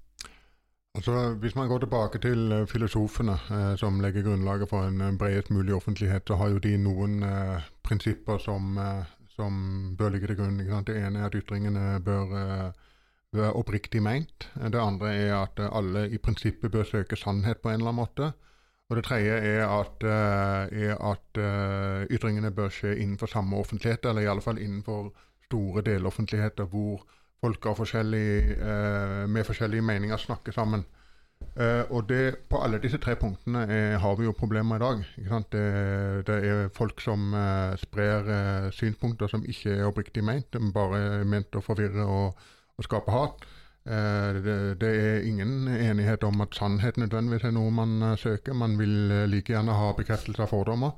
Altså, 0.95 1.33
Hvis 1.33 1.55
man 1.55 1.67
går 1.67 1.77
tilbake 1.77 2.17
til 2.19 2.65
filosofene 2.67 3.31
eh, 3.51 3.75
som 3.77 3.99
legger 4.01 4.23
grunnlaget 4.23 4.69
for 4.69 4.87
en 4.87 5.17
bredest 5.17 5.49
mulig 5.49 5.73
offentlighet, 5.73 6.23
så 6.27 6.35
har 6.35 6.49
jo 6.49 6.57
de 6.57 6.77
noen 6.77 7.23
eh, 7.23 7.61
prinsipper 7.83 8.37
som, 8.37 8.77
eh, 8.77 9.05
som 9.35 9.95
bør 9.97 10.09
ligge 10.09 10.27
til 10.27 10.39
grunn. 10.39 10.57
Det 10.87 10.97
ene 10.97 11.19
er 11.19 11.25
at 11.25 11.35
ytringene 11.35 12.01
bør 12.01 12.33
uh, 12.33 12.71
være 13.31 13.53
oppriktig 13.53 14.01
meint. 14.03 14.49
Det 14.55 14.81
andre 14.81 15.13
er 15.13 15.35
at 15.37 15.61
alle 15.71 16.09
i 16.09 16.17
prinsippet 16.17 16.71
bør 16.71 16.83
søke 16.83 17.15
sannhet 17.15 17.61
på 17.61 17.69
en 17.69 17.79
eller 17.79 17.93
annen 17.93 18.01
måte. 18.01 18.31
Og 18.89 18.97
det 18.97 19.05
tredje 19.05 19.31
er 19.31 19.67
at, 19.69 20.03
er 20.03 20.97
at 20.97 21.39
ytringene 22.09 22.51
bør 22.51 22.69
skje 22.73 22.95
innenfor 22.97 23.27
samme 23.27 23.55
offentlighet, 23.55 24.05
eller 24.05 24.21
i 24.21 24.25
alle 24.27 24.41
fall 24.41 24.57
innenfor 24.57 25.13
store 25.45 25.81
deloffentligheter 25.85 26.65
hvor 26.65 27.05
folk 27.39 27.67
forskjellig, 27.77 28.57
med 29.31 29.45
forskjellige 29.47 29.85
meninger 29.85 30.17
snakker 30.19 30.51
sammen. 30.51 30.83
Uh, 31.59 31.91
og 31.91 32.09
det, 32.09 32.35
På 32.49 32.61
alle 32.63 32.79
disse 32.79 32.99
tre 33.01 33.15
punktene 33.19 33.65
er, 33.67 33.97
har 33.99 34.15
vi 34.15 34.25
jo 34.27 34.35
problemer 34.35 34.75
i 34.75 34.79
dag. 34.79 35.03
Det, 35.51 35.63
det, 36.27 36.35
er 36.47 36.69
folk 36.75 37.01
som 37.01 37.33
uh, 37.33 37.75
sprer 37.79 38.71
synspunkter 38.75 39.27
som 39.27 39.43
ikke 39.43 39.73
er 39.75 39.87
oppriktig 39.87 40.23
ment, 40.23 40.53
de 40.53 40.71
bare 40.73 40.99
er 41.19 41.25
ment 41.27 41.55
å 41.55 41.63
forvirre 41.63 42.05
og, 42.05 42.39
og 42.77 42.87
skape 42.87 43.15
hat. 43.15 43.47
Det, 43.89 44.55
det, 44.77 44.89
er 45.01 45.23
ingen 45.25 45.67
enighet 45.71 46.23
om 46.27 46.41
at 46.43 46.53
sannhet 46.53 46.97
nødvendigvis 46.99 47.47
er 47.47 47.53
noe 47.55 47.71
man 47.73 48.17
søker. 48.19 48.53
Man 48.53 48.75
vil 48.77 49.07
like 49.31 49.53
gjerne 49.55 49.73
ha 49.73 49.93
bekreftelse 49.97 50.43
av 50.43 50.51
fordommer. 50.51 50.91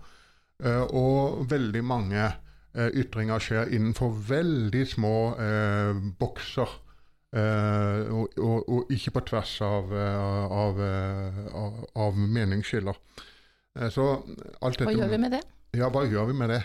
og 0.89 1.45
veldig 1.49 1.83
mange 1.85 2.25
ytringer 2.73 3.43
skjer 3.43 3.73
innenfor 3.75 4.13
veldig 4.29 4.85
små 4.87 5.15
bokser 6.19 6.71
Uh, 7.31 8.11
og, 8.11 8.29
og, 8.37 8.69
og, 8.69 8.89
ikke 8.91 9.13
på 9.15 9.21
tvers 9.29 9.53
av, 9.63 9.93
eh, 9.95 10.51
av, 10.51 10.79
eh, 10.83 11.37
av, 11.55 11.77
av 11.95 12.17
meningsskiller. 12.19 12.97
Så 13.87 14.03
alt 14.59 14.81
dette 14.81 14.89
Hva 14.89 14.97
gjør 14.97 15.13
vi 15.13 15.19
med 15.23 15.31
det? 15.37 15.39
Ja, 15.79 15.87
hva 15.87 16.01
gjør 16.03 16.25
vi 16.27 16.33
med 16.35 16.51
det? 16.51 16.59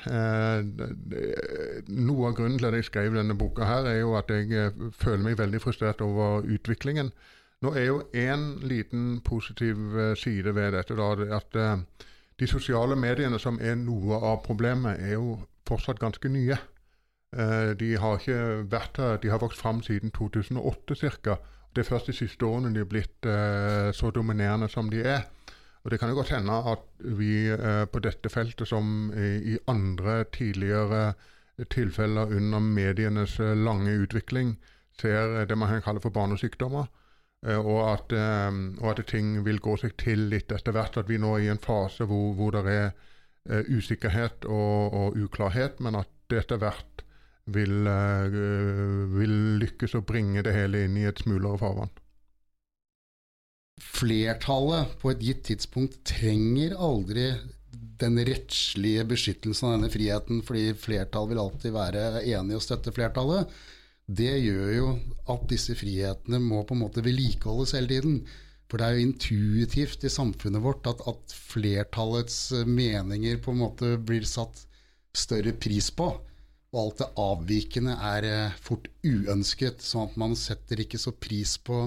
noe 1.86 2.24
av 2.26 2.34
grunnen 2.34 2.56
til 2.58 2.66
at 2.66 2.74
jeg 2.74 2.88
skrev 2.88 3.14
denne 3.14 3.36
boka, 3.38 3.62
her 3.62 3.86
er 3.86 4.00
jo 4.00 4.16
at 4.18 4.32
jeg 4.34 4.72
føler 4.98 5.22
meg 5.22 5.38
veldig 5.38 5.60
frustrert 5.62 6.02
over 6.02 6.42
utviklingen. 6.42 7.12
Nå 7.62 7.70
er 7.78 7.86
jo 7.86 8.00
én 8.10 8.48
liten 8.66 9.20
positiv 9.22 9.94
side 10.18 10.50
ved 10.58 10.74
dette 10.74 10.98
da, 10.98 11.12
at 11.38 11.60
de 12.40 12.46
sosiale 12.46 12.96
mediene, 12.96 13.38
som 13.40 13.58
er 13.60 13.76
noe 13.80 14.18
av 14.20 14.42
problemet, 14.44 15.00
er 15.00 15.16
jo 15.16 15.38
fortsatt 15.68 16.00
ganske 16.00 16.28
nye. 16.28 16.58
Eh, 17.36 17.70
de 17.80 17.94
har 18.00 18.18
ikke 18.18 18.66
vært 18.70 19.00
her, 19.00 19.20
de 19.22 19.30
har 19.32 19.40
vokst 19.42 19.60
fram 19.60 19.82
siden 19.82 20.12
2008 20.14 20.98
ca. 21.24 21.38
Det 21.74 21.84
er 21.84 21.88
først 21.88 22.10
de 22.10 22.16
siste 22.16 22.46
årene 22.46 22.72
de 22.72 22.80
er 22.80 22.88
blitt 22.88 23.26
uh, 23.28 23.92
så 23.92 24.08
dominerende 24.08 24.68
som 24.72 24.88
de 24.88 25.02
er. 25.04 25.26
Og 25.84 25.90
Det 25.90 25.98
kan 26.00 26.08
jo 26.08 26.16
godt 26.16 26.32
hende 26.32 26.54
at 26.72 26.86
vi 27.18 27.50
uh, 27.52 27.84
på 27.84 28.00
dette 28.00 28.30
feltet, 28.32 28.68
som 28.68 29.12
i 29.12 29.58
andre 29.68 30.24
tidligere 30.32 31.12
tilfeller 31.70 32.32
under 32.32 32.58
medienes 32.64 33.38
lange 33.38 33.92
utvikling, 33.92 34.56
ser 34.98 35.44
det 35.44 35.58
man 35.58 35.68
kan 35.68 35.82
kalle 35.82 36.00
for 36.00 36.10
barnesykdommer. 36.10 36.88
Og 37.46 37.76
at, 37.92 38.10
og 38.10 38.86
at, 38.90 39.04
ting 39.06 39.36
vil 39.46 39.60
gå 39.62 39.76
seg 39.78 39.92
til 40.00 40.24
litt 40.32 40.50
etter 40.50 40.74
hvert. 40.74 40.96
At 40.98 41.10
vi 41.10 41.18
nå 41.22 41.36
er 41.36 41.44
i 41.44 41.50
en 41.52 41.62
fase 41.62 42.06
hvor, 42.08 42.32
hvor 42.34 42.56
det 42.56 42.64
er 42.72 42.88
eh, 42.90 43.68
usikkerhet 43.70 44.48
og, 44.50 44.96
og, 44.96 45.18
uklarhet, 45.20 45.78
men 45.78 46.00
at 46.00 46.10
det 46.30 46.42
etter 46.42 46.58
hvert 46.58 47.04
vil, 47.54 47.86
eh, 47.86 48.38
vil 49.14 49.36
lykkes 49.62 49.94
å 49.94 50.02
bringe 50.06 50.42
det 50.42 50.56
hele 50.56 50.82
inn 50.86 50.98
i 50.98 51.06
et 51.06 51.22
smulere 51.22 51.60
farvann. 51.62 51.94
Flertallet 53.76 54.96
på 55.02 55.12
et 55.12 55.22
gitt 55.22 55.44
tidspunkt 55.50 56.00
trenger 56.08 56.74
aldri 56.80 57.28
den 58.00 58.18
rettslige 58.28 59.04
beskyttelsen 59.08 59.68
av 59.68 59.74
denne 59.76 59.92
friheten, 59.92 60.42
fordi 60.44 60.70
flertall 60.78 61.28
vil 61.30 61.40
alltid 61.40 61.74
være 61.74 62.04
enig 62.24 62.58
og 62.58 62.64
støtte 62.64 62.92
flertallet. 62.96 63.52
Det 64.06 64.36
gjør 64.38 64.68
jo 64.70 64.90
at 65.32 65.46
disse 65.50 65.74
frihetene 65.74 66.38
må 66.42 66.62
på 66.66 66.76
en 66.76 66.84
måte 66.84 67.02
vedlikeholdes 67.02 67.74
hele 67.74 67.90
tiden. 67.90 68.20
For 68.70 68.78
det 68.78 68.86
er 68.86 68.96
jo 68.96 69.06
intuitivt 69.06 70.06
i 70.06 70.10
samfunnet 70.10 70.62
vårt 70.62 70.86
at, 70.90 71.02
at, 71.06 71.34
flertallets 71.50 72.38
meninger 72.66 73.38
på 73.42 73.54
en 73.54 73.60
måte 73.62 73.92
blir 74.02 74.26
satt 74.26 74.64
større 75.16 75.54
pris 75.54 75.90
på. 75.94 76.08
Og 76.74 76.80
alt 76.82 77.02
det 77.02 77.10
avvikende 77.22 77.94
er 78.10 78.26
eh, 78.26 78.56
fort 78.62 78.88
uønsket, 79.06 79.82
sånn 79.82 80.10
at 80.10 80.18
man 80.20 80.34
setter 80.38 80.82
ikke 80.82 81.00
så 81.00 81.14
pris 81.14 81.54
på 81.62 81.86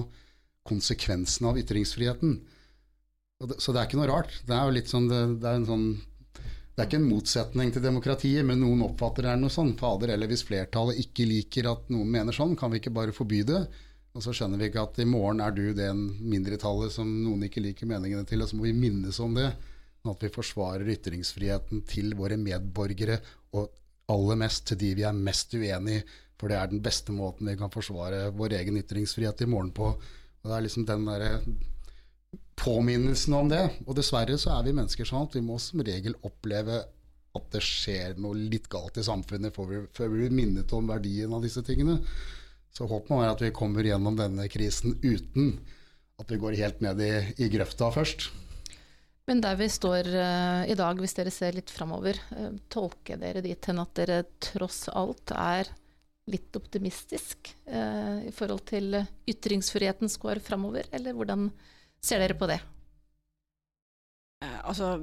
konsekvensene 0.66 1.52
av 1.52 1.60
ytringsfriheten. 1.60 2.40
Så 3.56 3.72
det 3.72 3.80
er 3.80 3.88
ikke 3.88 4.00
noe 4.00 4.10
rart. 4.10 4.32
Det 4.48 4.56
er 4.56 4.66
jo 4.66 4.76
litt 4.76 4.90
sånn, 4.92 5.08
det, 5.08 5.20
det 5.40 5.48
er 5.48 5.60
en 5.60 5.68
sånn 5.68 5.86
det 6.80 6.86
er 6.86 6.88
ikke 6.94 6.98
en 7.02 7.10
motsetning 7.10 7.70
til 7.74 7.82
demokratiet, 7.84 8.44
men 8.48 8.62
noen 8.62 8.86
oppfatter 8.86 9.26
det 9.26 9.32
er 9.34 9.40
noe 9.42 9.52
sånn. 9.52 9.74
Fader, 9.76 10.14
eller 10.14 10.30
hvis 10.30 10.46
flertallet 10.48 11.02
ikke 11.02 11.26
liker 11.28 11.66
at 11.68 11.90
noen 11.92 12.08
mener 12.08 12.32
sånn, 12.32 12.54
kan 12.56 12.72
vi 12.72 12.78
ikke 12.80 12.94
bare 12.96 13.12
forby 13.12 13.42
det? 13.50 13.58
Og 14.16 14.24
så 14.24 14.32
skjønner 14.32 14.56
vi 14.56 14.70
ikke 14.70 14.86
at 14.86 15.00
i 15.04 15.04
morgen 15.04 15.42
er 15.44 15.52
du 15.52 15.74
det 15.76 15.90
mindretallet 15.92 16.94
som 16.94 17.10
noen 17.10 17.44
ikke 17.50 17.60
liker 17.60 17.90
meningene 17.90 18.24
til, 18.24 18.40
og 18.40 18.48
så 18.48 18.56
må 18.56 18.64
vi 18.64 18.72
minnes 18.72 19.20
om 19.20 19.36
det. 19.36 19.50
At 20.08 20.24
vi 20.24 20.32
forsvarer 20.32 20.88
ytringsfriheten 20.96 21.84
til 21.90 22.14
våre 22.16 22.40
medborgere, 22.40 23.20
og 23.52 23.68
aller 24.10 24.40
mest 24.40 24.70
til 24.70 24.80
de 24.80 24.94
vi 25.02 25.04
er 25.04 25.20
mest 25.28 25.52
uenig 25.52 26.00
i. 26.00 26.04
For 26.40 26.48
det 26.48 26.56
er 26.56 26.72
den 26.72 26.80
beste 26.80 27.12
måten 27.12 27.52
vi 27.52 27.58
kan 27.60 27.74
forsvare 27.74 28.30
vår 28.32 28.56
egen 28.62 28.80
ytringsfrihet 28.80 29.44
i 29.44 29.52
morgen 29.52 29.74
på. 29.76 29.92
Og 29.92 30.48
det 30.48 30.56
er 30.56 30.64
liksom 30.64 30.88
den 30.88 31.04
der 31.12 31.44
påminnelsen 32.60 33.36
om 33.36 33.50
det. 33.50 33.62
Og 33.86 33.96
dessverre 33.98 34.36
så 34.40 34.54
er 34.58 34.66
vi 34.68 34.76
mennesker 34.76 35.08
sånn 35.08 35.28
at 35.28 35.36
vi 35.36 35.44
må 35.44 35.58
som 35.62 35.82
regel 35.84 36.16
oppleve 36.26 36.82
at 37.36 37.46
det 37.54 37.62
skjer 37.62 38.18
noe 38.18 38.34
litt 38.36 38.66
galt 38.70 38.98
i 38.98 39.06
samfunnet 39.06 39.54
før 39.54 39.68
vi, 39.70 39.80
før 39.94 40.10
vi 40.10 40.22
blir 40.24 40.34
minnet 40.34 40.72
om 40.74 40.88
verdien 40.90 41.32
av 41.32 41.44
disse 41.44 41.62
tingene. 41.66 42.00
Så 42.74 42.86
håpet 42.90 43.10
må 43.12 43.20
være 43.22 43.36
at 43.36 43.44
vi 43.44 43.54
kommer 43.54 43.86
gjennom 43.86 44.18
denne 44.18 44.46
krisen 44.50 44.98
uten 45.02 45.56
at 46.20 46.30
vi 46.30 46.38
går 46.40 46.58
helt 46.60 46.82
ned 46.84 47.00
i, 47.02 47.12
i 47.40 47.50
grøfta 47.52 47.90
først. 47.94 48.28
Men 49.30 49.42
der 49.44 49.54
vi 49.60 49.68
står 49.70 50.08
uh, 50.10 50.62
i 50.66 50.74
dag, 50.74 50.98
hvis 50.98 51.14
dere 51.14 51.30
ser 51.30 51.54
litt 51.54 51.70
framover, 51.70 52.18
uh, 52.34 52.50
tolker 52.72 53.20
dere 53.20 53.42
dit 53.44 53.68
hen 53.70 53.82
at 53.82 53.92
dere 53.98 54.24
tross 54.42 54.88
alt 54.90 55.30
er 55.36 55.70
litt 56.30 56.54
optimistisk 56.58 57.52
uh, 57.70 58.26
i 58.26 58.32
forhold 58.34 58.64
til 58.70 58.98
ytringsfrihetens 59.30 60.18
går 60.22 60.42
framover, 60.44 60.90
eller 60.94 61.14
hvordan 61.14 61.46
ser 62.02 62.22
dere 62.22 62.34
på 62.34 62.48
det? 62.50 62.60
Eh, 64.40 64.60
altså, 64.64 64.94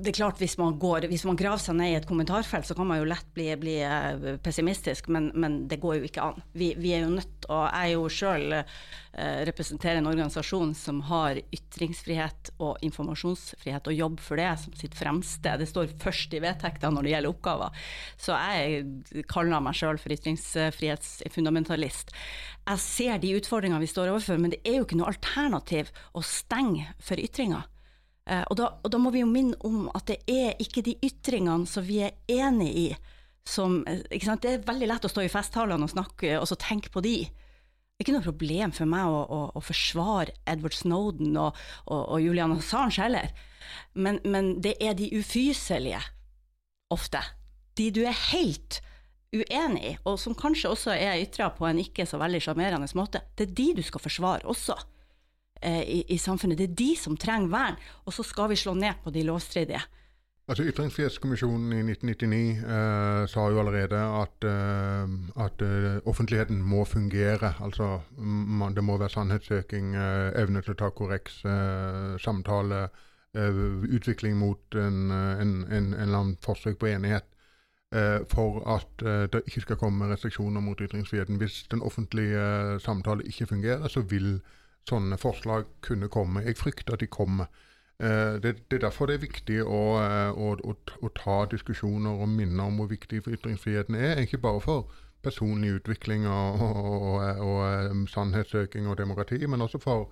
det 0.00 0.08
er 0.08 0.16
klart 0.16 0.38
Hvis 0.40 0.54
man 0.56 0.78
går, 0.80 1.04
hvis 1.10 1.26
man 1.28 1.36
graver 1.36 1.60
seg 1.60 1.76
ned 1.76 1.90
i 1.92 1.96
et 1.98 2.06
kommentarfelt, 2.08 2.64
så 2.64 2.72
kan 2.72 2.86
man 2.88 3.02
jo 3.02 3.08
lett 3.10 3.26
bli, 3.36 3.50
bli 3.60 3.74
eh, 3.84 4.38
pessimistisk, 4.40 5.10
men, 5.12 5.26
men, 5.36 5.58
det 5.68 5.82
går 5.82 5.98
jo 5.98 6.08
ikke 6.08 6.24
an. 6.24 6.40
Vi, 6.56 6.70
vi 6.80 6.94
er 6.96 7.04
jo 7.04 7.10
nødt, 7.12 7.44
og 7.52 7.66
jeg 7.66 7.92
jo 7.92 8.06
sjøl 8.08 8.56
eh, 8.56 9.42
representerer 9.50 10.00
en 10.00 10.08
organisasjon 10.08 10.72
som 10.80 11.04
har 11.10 11.42
ytringsfrihet 11.44 12.54
og 12.56 12.80
informasjonsfrihet, 12.88 13.92
og 13.92 14.00
jobb 14.00 14.16
for 14.30 14.40
det 14.40 14.48
som 14.64 14.80
sitt 14.80 14.96
fremste. 14.96 15.58
Det 15.60 15.68
står 15.68 15.92
først 16.00 16.32
i 16.32 16.44
vedtektene 16.46 16.96
når 16.96 17.04
det 17.04 17.14
gjelder 17.18 17.36
oppgaver. 17.36 17.86
Så 18.16 18.32
jeg 18.32 19.28
kaller 19.28 19.60
meg 19.60 19.76
sjøl 19.76 20.00
for 20.00 20.16
ytringsfrihetsfundamentalist. 20.16 22.16
Jeg 22.64 22.86
ser 22.88 23.20
de 23.20 23.36
utfordringene 23.42 23.84
vi 23.84 23.92
står 23.92 24.16
overfor, 24.16 24.40
men 24.40 24.56
det 24.56 24.64
er 24.64 24.80
jo 24.80 24.88
ikke 24.88 25.04
noe 25.04 25.12
alternativ 25.12 25.92
å 26.16 26.24
stenge 26.24 26.94
for 26.96 27.20
ytringer. 27.20 27.68
Eh, 28.26 28.42
og 28.50 28.58
da, 28.58 28.70
og 28.82 28.90
da, 28.90 28.98
må 28.98 29.12
vi 29.14 29.22
jo 29.22 29.30
minne 29.30 29.58
om 29.66 29.86
at 29.94 30.08
det 30.10 30.18
er 30.26 30.56
ikke 30.62 30.82
de 30.86 30.96
ytringene 31.06 31.68
som 31.70 31.84
vi 31.86 32.00
er 32.08 32.16
enig 32.26 32.70
i, 32.74 32.86
som 33.46 33.84
eh, 33.86 34.02
Det 34.10 34.50
er 34.50 34.64
veldig 34.66 34.88
lett 34.90 35.06
å 35.06 35.10
stå 35.10 35.22
i 35.22 35.30
festtalene 35.30 35.86
og 35.86 35.92
snakke 35.92 36.34
og 36.40 36.48
så 36.50 36.58
tenke 36.58 36.90
på 36.90 37.04
de. 37.06 37.20
Det 37.26 38.02
er 38.02 38.08
ikke 38.08 38.16
noe 38.16 38.26
problem 38.26 38.74
for 38.76 38.90
meg 38.90 39.06
å, 39.08 39.20
å, 39.22 39.38
å 39.56 39.60
forsvare 39.62 40.34
Edward 40.44 40.74
Snowden 40.74 41.38
og, 41.38 41.54
og, 41.86 42.02
og 42.02 42.18
Julian 42.20 42.56
Assange 42.56 42.98
heller, 43.00 43.30
men, 43.94 44.18
men, 44.26 44.56
det 44.62 44.74
er 44.82 44.98
de 44.98 45.08
ufyselige, 45.16 46.02
ofte. 46.92 47.22
De 47.78 47.88
du 47.94 48.02
er 48.06 48.18
helt 48.34 48.80
uenig 49.34 49.80
i, 49.88 49.94
og 50.06 50.18
som 50.20 50.36
kanskje 50.38 50.70
også 50.70 50.92
er 50.92 51.22
ytra 51.22 51.48
på 51.54 51.66
en 51.68 51.80
ikke 51.82 52.06
så 52.08 52.20
veldig 52.20 52.42
sjarmerende 52.44 52.90
måte. 52.98 53.22
Det 53.34 53.48
er 53.48 53.56
de 53.58 53.70
du 53.78 53.82
skal 53.86 54.02
forsvare 54.02 54.46
også. 54.50 54.76
Eh, 55.62 55.82
i, 55.82 56.04
i, 56.08 56.18
samfunnet. 56.18 56.58
Det 56.58 56.70
er 56.70 56.74
de 56.76 56.90
som 57.00 57.16
trenger 57.16 57.48
vern, 57.48 57.78
og 58.04 58.12
så 58.12 58.22
skal 58.26 58.50
vi 58.52 58.58
slå 58.60 58.74
ned 58.74 59.00
på 59.04 59.10
de 59.10 59.22
lovstridige. 59.24 59.80
Altså 60.48 60.62
Ytringsfrihetskommisjonen 60.62 61.72
i 61.72 61.80
1999 61.82 62.58
eh, 62.62 63.22
sa 63.26 63.46
jo 63.50 63.58
allerede 63.58 63.98
at, 63.98 64.44
eh, 64.46 65.14
at 65.44 65.62
eh, 65.64 65.96
offentligheten 66.06 66.60
må 66.62 66.84
fungere. 66.84 67.54
Altså 67.60 68.00
man, 68.18 68.74
Det 68.74 68.84
må 68.84 68.98
være 68.98 69.08
sannhetssøking, 69.10 69.94
eh, 69.96 70.42
evne 70.42 70.62
til 70.62 70.76
å 70.76 70.78
ta 70.78 70.90
korreks, 70.90 71.44
eh, 71.44 72.18
samtale, 72.18 72.88
utvikling 73.36 74.38
mot 74.38 74.74
en, 74.74 75.10
en, 75.10 75.50
en, 75.68 75.72
en, 75.72 75.88
eller 75.92 76.18
annen 76.18 76.36
forsøk 76.40 76.78
på 76.78 76.86
enighet. 76.86 77.24
for 78.32 78.62
at 78.68 79.02
det 79.32 79.42
ikke 79.46 79.60
skal 79.60 79.76
komme 79.76 80.08
restriksjoner 80.08 80.60
mot 80.60 80.80
ytringsfriheten. 80.80 81.36
Hvis 81.36 81.66
den 81.70 81.82
offentlige 81.82 82.80
samtale 82.80 83.22
ikke 83.22 83.46
fungerer, 83.46 83.88
så 83.88 84.00
vil 84.00 84.40
sånne 84.88 85.18
forslag 85.18 85.66
kunne 85.82 86.08
komme. 86.08 86.44
Jeg 86.46 86.58
frykter 86.58 86.94
at 86.94 87.02
de 87.02 87.06
kommer. 87.06 87.46
Eh, 88.00 88.42
det, 88.42 88.56
det, 88.70 88.76
er 88.76 88.78
derfor 88.78 89.06
det 89.06 89.14
er 89.16 89.24
viktig 89.24 89.62
å, 89.64 89.80
eh, 90.02 90.30
å, 90.36 90.52
å, 90.60 90.76
å, 91.00 91.10
ta 91.16 91.38
diskusjoner 91.50 92.20
og 92.20 92.28
minne 92.28 92.62
om 92.62 92.76
hvor 92.80 92.90
viktig 92.90 93.22
ytringsfriheten 93.24 93.96
er. 93.96 94.20
Ikke 94.20 94.38
bare 94.42 94.60
for 94.60 94.90
personlig 95.24 95.72
utvikling 95.78 96.26
og, 96.28 96.60
og, 96.60 97.40
og 97.46 97.60
eh, 97.70 97.96
sannhetssøking 98.12 98.86
og 98.86 98.98
demokrati, 98.98 99.40
men 99.46 99.64
også 99.64 99.80
for, 99.82 100.10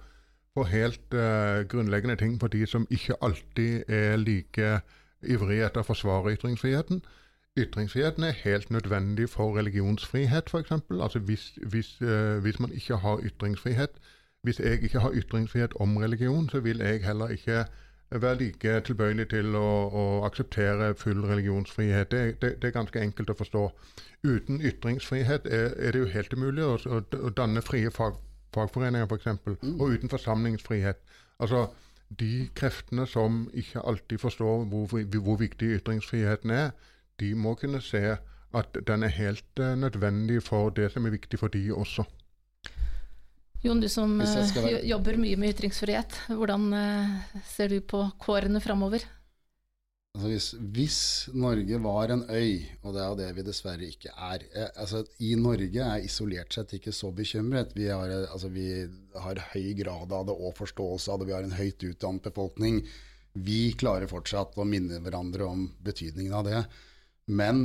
for 0.55 0.71
helt 0.71 1.15
uh, 1.15 1.63
grunnleggende 1.69 2.17
ting 2.17 2.39
for 2.41 2.49
de 2.49 2.65
som 2.67 2.87
ikke 2.91 3.19
alltid 3.23 3.85
er 3.89 4.17
like 4.17 4.81
ivrige 5.23 5.67
etter 5.67 5.85
å 5.85 5.89
forsvare 5.89 6.35
ytringsfriheten. 6.35 7.05
Ytringsfriheten 7.59 8.25
er 8.27 8.41
helt 8.41 8.71
nødvendig 8.71 9.29
for 9.31 9.55
religionsfrihet, 9.59 10.51
f.eks. 10.51 10.73
Altså 10.91 11.19
hvis, 11.19 11.53
hvis, 11.71 11.97
uh, 12.03 12.41
hvis 12.43 12.61
man 12.61 12.73
ikke 12.73 12.97
har 13.05 13.23
ytringsfrihet, 13.29 14.01
hvis 14.45 14.61
jeg 14.61 14.83
ikke 14.83 15.01
har 15.01 15.17
ytringsfrihet 15.17 15.75
om 15.81 15.97
religion, 15.97 16.49
så 16.49 16.61
vil 16.61 16.79
jeg 16.85 17.05
heller 17.05 17.29
ikke 17.33 17.65
være 18.11 18.39
like 18.39 18.81
tilbøyelig 18.87 19.29
til 19.33 19.57
å, 19.57 19.69
å 19.89 20.03
akseptere 20.27 20.93
full 21.01 21.25
religionsfrihet. 21.25 22.11
Det, 22.11 22.41
det, 22.43 22.51
det, 22.63 22.69
er 22.69 22.77
ganske 22.77 23.01
enkelt 23.01 23.33
å 23.33 23.39
forstå. 23.39 23.63
Uten 24.25 24.61
ytringsfrihet 24.61 25.49
er, 25.49 25.73
er 25.79 25.97
det 25.97 26.05
jo 26.05 26.11
helt 26.13 26.37
umulig 26.37 26.67
å, 26.67 26.77
å, 26.77 27.01
å 27.01 27.33
danne 27.37 27.63
frie 27.65 27.91
fag, 27.91 28.21
fagforeninger, 28.55 29.09
f.eks., 29.09 29.33
mm. 29.47 29.81
og 29.81 29.97
uten 29.97 30.13
forsamlingsfrihet. 30.13 31.01
Altså, 31.41 31.67
De 32.19 32.49
kreftene 32.55 33.07
som 33.09 33.47
ikke 33.57 33.81
alltid 33.81 34.21
forstår 34.21 34.67
hvor, 34.71 34.93
hvor 35.25 35.39
viktig 35.41 35.73
ytringsfriheten 35.81 36.51
er, 36.51 36.71
de 37.21 37.33
må 37.35 37.55
kunne 37.59 37.81
se 37.83 38.19
at 38.55 38.77
den 38.87 39.03
er 39.03 39.17
helt 39.17 39.61
uh, 39.61 39.75
nødvendig 39.75 40.43
for 40.43 40.71
det 40.71 40.93
som 40.93 41.07
er 41.07 41.15
viktig 41.17 41.39
for 41.41 41.49
de 41.49 41.73
også. 41.75 42.05
Jon, 43.65 43.81
du 43.81 43.89
som 43.89 44.19
være... 44.21 44.77
Eh, 44.77 44.87
jobber 44.91 45.17
mye 45.17 45.37
med 45.41 45.55
ytringsfrihet, 45.55 46.17
hvordan 46.37 46.67
eh, 46.77 47.37
ser 47.49 47.73
du 47.73 47.79
på 47.81 48.03
kårene 48.21 48.61
framover? 48.61 49.07
Altså 50.15 50.29
hvis, 50.31 50.49
hvis, 50.77 50.99
Norge 51.35 51.79
var 51.83 52.13
en 52.13 52.27
øy, 52.29 52.61
og 52.85 52.93
det 52.95 53.01
er 53.03 53.09
jo 53.09 53.17
det 53.19 53.31
vi 53.35 53.47
dessverre 53.47 53.89
ikke 53.89 54.13
er 54.13 54.45
eh, 54.53 54.69
altså 54.79 55.01
I 55.27 55.33
Norge 55.41 55.89
er 55.89 56.05
isolert 56.05 56.55
sett 56.55 56.77
ikke 56.77 56.93
så 56.95 57.11
bekymret. 57.17 57.73
Vi 57.75 57.89
har, 57.89 58.13
altså 58.29 58.53
vi 58.53 58.69
har 59.25 59.41
høy 59.55 59.73
grad 59.81 60.13
av 60.13 60.29
det 60.29 60.37
og 60.37 60.55
forståelse 60.61 61.11
av 61.11 61.23
det. 61.23 61.31
Vi 61.33 61.37
har 61.39 61.49
en 61.49 61.57
høyt 61.57 61.89
utdannet 61.89 62.29
befolkning. 62.29 62.83
Vi 63.33 63.73
klarer 63.81 64.13
fortsatt 64.13 64.61
å 64.61 64.69
minne 64.69 65.01
hverandre 65.03 65.49
om 65.49 65.67
betydningen 65.83 66.37
av 66.37 66.47
det. 66.47 66.63
Men 67.33 67.65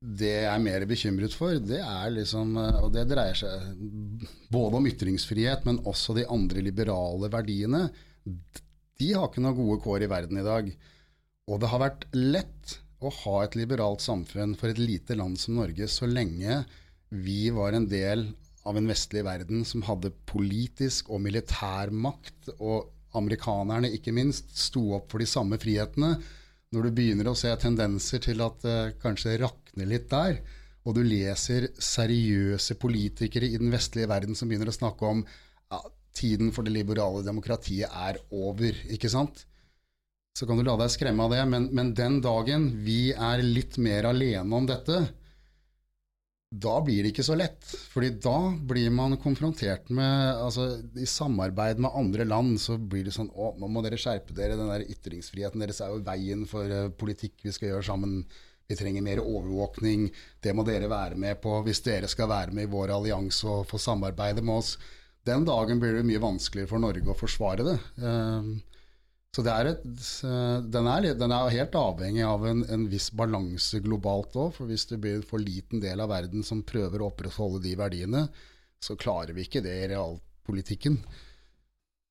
det 0.00 0.30
jeg 0.32 0.48
er 0.48 0.62
mer 0.64 0.84
bekymret 0.88 1.34
for, 1.36 1.58
det 1.60 1.82
er 1.84 2.12
liksom 2.14 2.54
eh, 2.56 2.78
Og 2.86 2.92
det 2.94 3.04
dreier 3.10 3.36
seg 3.36 3.82
både 4.52 4.78
om 4.78 4.86
ytringsfrihet, 4.88 5.66
men 5.68 5.82
også 5.88 6.16
de 6.16 6.24
andre 6.24 6.64
liberale 6.64 7.28
verdiene. 7.32 7.82
De 8.24 9.10
har 9.12 9.28
ikke 9.28 9.44
noen 9.44 9.58
gode 9.58 9.80
kår 9.84 10.06
i 10.06 10.10
verden 10.10 10.40
i 10.40 10.46
dag. 10.46 10.70
Og 11.50 11.60
det 11.60 11.70
har 11.72 11.82
vært 11.84 12.06
lett 12.16 12.78
å 13.00 13.12
ha 13.22 13.36
et 13.44 13.56
liberalt 13.56 14.00
samfunn 14.04 14.54
for 14.56 14.72
et 14.72 14.80
lite 14.80 15.16
land 15.16 15.38
som 15.40 15.56
Norge 15.56 15.88
så 15.88 16.08
lenge 16.08 16.62
vi 17.10 17.50
var 17.52 17.74
en 17.74 17.88
del 17.90 18.28
av 18.68 18.76
en 18.76 18.88
vestlig 18.88 19.24
verden 19.26 19.64
som 19.66 19.82
hadde 19.86 20.12
politisk 20.28 21.08
og 21.10 21.22
militær 21.24 21.90
makt, 21.90 22.52
og 22.60 22.90
amerikanerne 23.16 23.90
ikke 23.96 24.14
minst 24.14 24.52
sto 24.56 24.92
opp 24.98 25.08
for 25.10 25.22
de 25.22 25.26
samme 25.26 25.58
frihetene 25.58 26.12
Når 26.70 26.84
du 26.86 26.90
begynner 26.94 27.26
å 27.26 27.34
se 27.34 27.50
tendenser 27.58 28.20
til 28.22 28.44
at 28.44 28.62
uh, 28.62 28.92
kanskje 29.02 29.40
rakner 29.70 29.86
litt 29.86 30.10
der, 30.10 30.40
og 30.84 30.96
du 30.96 31.02
leser 31.04 31.68
seriøse 31.78 32.74
politikere 32.80 33.46
i 33.46 33.58
den 33.58 33.70
vestlige 33.70 34.08
verden 34.08 34.34
som 34.34 34.48
begynner 34.48 34.68
å 34.68 34.74
snakke 34.74 35.04
om 35.04 35.22
ja, 35.70 35.80
tiden 36.16 36.52
for 36.52 36.64
det 36.64 36.72
liberale 36.72 37.22
demokratiet 37.22 37.90
er 37.90 38.18
over, 38.30 38.74
ikke 38.90 39.10
sant? 39.10 39.46
Så 40.36 40.46
kan 40.46 40.56
du 40.56 40.64
la 40.64 40.76
deg 40.78 40.90
skremme 40.90 41.22
av 41.24 41.32
det, 41.34 41.44
men, 41.46 41.68
men 41.72 41.94
den 41.94 42.20
dagen 42.20 42.70
vi 42.84 43.12
er 43.12 43.42
litt 43.42 43.78
mer 43.78 44.08
alene 44.08 44.56
om 44.56 44.66
dette, 44.66 45.02
da 46.50 46.80
blir 46.82 47.04
det 47.04 47.12
ikke 47.12 47.22
så 47.22 47.36
lett. 47.38 47.62
fordi 47.92 48.08
da 48.18 48.50
blir 48.50 48.90
man 48.90 49.14
konfrontert 49.22 49.90
med 49.94 50.34
altså 50.34 50.80
I 50.98 51.06
samarbeid 51.06 51.78
med 51.78 51.94
andre 51.94 52.24
land 52.26 52.56
så 52.58 52.74
blir 52.74 53.04
det 53.06 53.14
sånn 53.14 53.30
Å, 53.30 53.52
nå 53.54 53.68
må 53.70 53.84
dere 53.84 53.98
skjerpe 54.00 54.34
dere. 54.34 54.56
Den 54.58 54.72
der 54.72 54.82
ytringsfriheten 54.82 55.62
deres 55.62 55.78
er 55.80 55.92
jo 55.94 56.02
veien 56.02 56.42
for 56.50 56.66
uh, 56.66 56.90
politikk 56.90 57.44
vi 57.46 57.54
skal 57.54 57.70
gjøre 57.70 57.86
sammen. 57.86 58.24
Vi 58.70 58.78
trenger 58.78 59.02
mer 59.02 59.18
overvåkning. 59.18 60.06
Det 60.38 60.54
må 60.54 60.62
dere 60.62 60.86
være 60.90 61.18
med 61.18 61.40
på 61.42 61.56
hvis 61.66 61.82
dere 61.82 62.06
skal 62.10 62.30
være 62.30 62.54
med 62.54 62.68
i 62.68 62.70
vår 62.70 62.94
allianse 62.94 63.48
og 63.50 63.66
få 63.66 63.80
samarbeide 63.82 64.44
med 64.46 64.60
oss. 64.62 64.76
Den 65.26 65.42
dagen 65.44 65.80
blir 65.82 65.98
det 65.98 66.06
mye 66.06 66.22
vanskeligere 66.22 66.70
for 66.70 66.82
Norge 66.82 67.10
å 67.10 67.18
forsvare 67.18 67.66
det. 67.66 67.78
Så 69.30 69.42
så 69.44 69.50
er 69.52 69.68
et, 69.70 69.82
den, 69.82 70.86
er, 70.90 71.08
den, 71.14 71.32
er, 71.34 71.52
helt 71.54 71.74
avhengig 71.78 72.22
av 72.26 72.46
en, 72.50 72.64
en 72.66 72.86
viss 72.90 73.10
balanse 73.14 73.78
globalt 73.82 74.38
òg. 74.38 74.54
For 74.56 74.70
hvis 74.70 74.88
det 74.90 74.98
blir 75.02 75.18
en 75.18 75.26
for 75.26 75.42
liten 75.42 75.82
del 75.82 76.02
av 76.02 76.10
verden 76.10 76.46
som 76.46 76.64
prøver 76.66 77.02
å 77.02 77.10
opprettholde 77.12 77.62
de 77.66 77.76
verdiene, 77.78 78.24
så 78.82 78.96
klarer 78.98 79.34
vi 79.36 79.44
ikke 79.46 79.62
det 79.66 79.76
i 79.76 79.90
realpolitikken. 79.92 80.98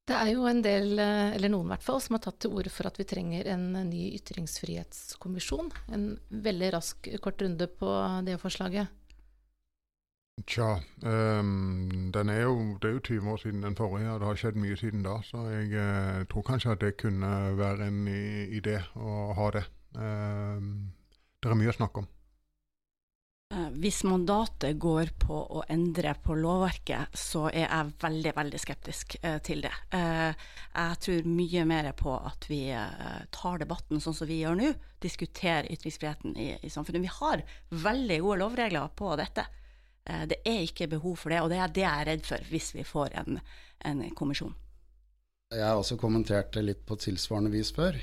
Det 0.10 0.18
er 0.18 0.32
jo 0.34 0.48
en 0.50 0.64
del, 0.66 0.96
eller 0.98 1.52
noen 1.54 1.68
i 1.68 1.74
hvert 1.76 1.86
fall, 1.86 2.00
som 2.02 2.16
har 2.18 2.24
tatt 2.24 2.40
til 2.42 2.56
orde 2.58 2.72
for 2.74 2.90
at 2.90 2.96
vi 2.98 3.06
trenger 3.06 3.52
en 3.54 3.68
ny 3.92 4.08
ytringsfrihetskommisjon. 4.18 5.70
En 5.94 6.08
veldig 6.34 6.72
rask, 6.74 7.12
kort 7.22 7.44
runde 7.46 7.68
på 7.70 7.92
det 8.26 8.40
forslaget. 8.42 8.90
Tja, 10.48 10.80
um, 11.04 12.10
er 12.16 12.42
jo, 12.42 12.78
det 12.82 12.90
er 12.90 12.94
jo 12.96 13.00
20 13.06 13.32
år 13.32 13.38
siden 13.38 13.64
den 13.64 13.76
forrige, 13.76 14.10
og 14.10 14.20
det 14.20 14.28
har 14.28 14.40
skjedd 14.42 14.58
mye 14.58 14.78
siden 14.80 15.04
da. 15.06 15.20
Så 15.24 15.44
jeg 15.52 15.74
uh, 15.78 16.26
tror 16.32 16.48
kanskje 16.48 16.72
at 16.72 16.82
det 16.82 16.96
kunne 16.98 17.58
være 17.58 17.88
en 17.88 18.08
idé 18.08 18.80
å 18.96 19.34
ha 19.38 19.52
det. 19.54 19.66
Um, 19.94 20.90
det 21.38 21.52
er 21.52 21.60
mye 21.60 21.74
å 21.74 21.76
snakke 21.76 22.02
om. 22.02 22.10
Eh, 23.54 23.70
hvis 23.82 24.04
mandatet 24.06 24.78
går 24.78 25.14
på 25.22 25.38
å 25.58 25.64
endre 25.74 26.14
på 26.24 26.38
lovverket, 26.38 27.16
så 27.18 27.48
er 27.50 27.66
jeg 27.66 27.94
veldig, 28.04 28.34
veldig 28.38 28.62
skeptisk 28.62 29.16
uh, 29.24 29.38
til 29.44 29.64
det. 29.66 29.74
jeg 29.92 31.00
tror 31.04 31.30
mye 31.30 31.64
mer 31.66 31.92
på 31.98 32.14
at 32.16 32.46
vi 32.50 32.62
tar 33.34 33.58
debatten 33.60 34.00
sånn 34.00 34.16
som 34.16 34.30
vi 34.30 34.42
gjør 34.44 34.60
nå, 34.60 34.74
diskuterer 35.02 35.72
ytringsfriheten 35.74 36.38
i, 36.38 36.52
i 36.62 36.70
samfunnet. 36.70 37.02
Vi 37.02 37.16
har 37.20 37.42
veldig 37.70 38.20
gode 38.24 38.44
lovregler 38.44 38.94
på 38.96 39.16
dette. 39.20 39.48
Eh, 40.10 40.26
det 40.30 40.42
er 40.48 40.64
ikke 40.66 40.90
behov 40.90 41.18
for 41.22 41.34
det, 41.34 41.42
og 41.44 41.52
det 41.52 41.60
er 41.62 41.74
det 41.74 41.86
jeg 41.86 42.04
er 42.04 42.10
redd 42.14 42.26
for 42.28 42.52
hvis 42.52 42.72
vi 42.76 42.86
får 42.88 43.16
en, 43.22 43.40
en 43.86 44.06
kommisjon. 44.18 44.56
Jeg 45.54 45.66
har 45.66 45.80
også 45.82 45.98
kommentert 45.98 46.54
det 46.54 46.66
litt 46.66 46.86
på 46.86 46.98
tilsvarende 47.02 47.52
vis 47.54 47.72
før. 47.74 47.98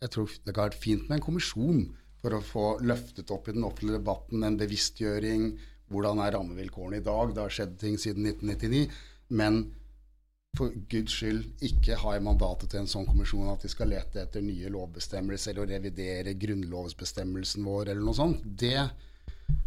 Jeg 0.00 0.12
tror 0.12 0.32
det 0.32 0.52
kan 0.52 0.68
være 0.68 0.80
fint 0.80 1.08
med 1.08 1.18
en 1.18 1.24
kommisjon 1.24 1.80
for 2.22 2.36
å 2.36 2.42
få 2.44 2.66
løftet 2.84 3.30
opp 3.34 3.48
i 3.48 3.56
den 3.56 3.66
offentlige 3.66 4.00
debatten 4.00 4.44
en 4.46 4.58
bevisstgjøring. 4.60 5.48
Hvordan 5.92 6.22
er 6.24 6.34
rammevilkårene 6.34 7.00
i 7.00 7.06
dag? 7.06 7.34
Det 7.34 7.44
har 7.44 7.56
skjedd 7.58 7.76
ting 7.80 7.98
siden 8.02 8.26
1999. 8.32 8.86
Men 9.38 9.60
for 10.56 10.72
guds 10.90 11.18
skyld 11.18 11.66
ikke 11.68 11.98
ha 12.00 12.14
i 12.16 12.22
mandatet 12.24 12.72
til 12.72 12.82
en 12.82 12.90
sånn 12.90 13.06
kommisjon 13.08 13.50
at 13.52 13.64
de 13.64 13.70
skal 13.70 13.90
lete 13.92 14.22
etter 14.22 14.44
nye 14.44 14.70
lovbestemmelser 14.72 15.52
eller 15.52 15.76
revidere 15.76 16.32
grunnlovsbestemmelsen 16.40 17.66
vår 17.66 17.92
eller 17.92 18.06
noe 18.06 18.16
sånt. 18.16 18.46
Det 18.46 18.78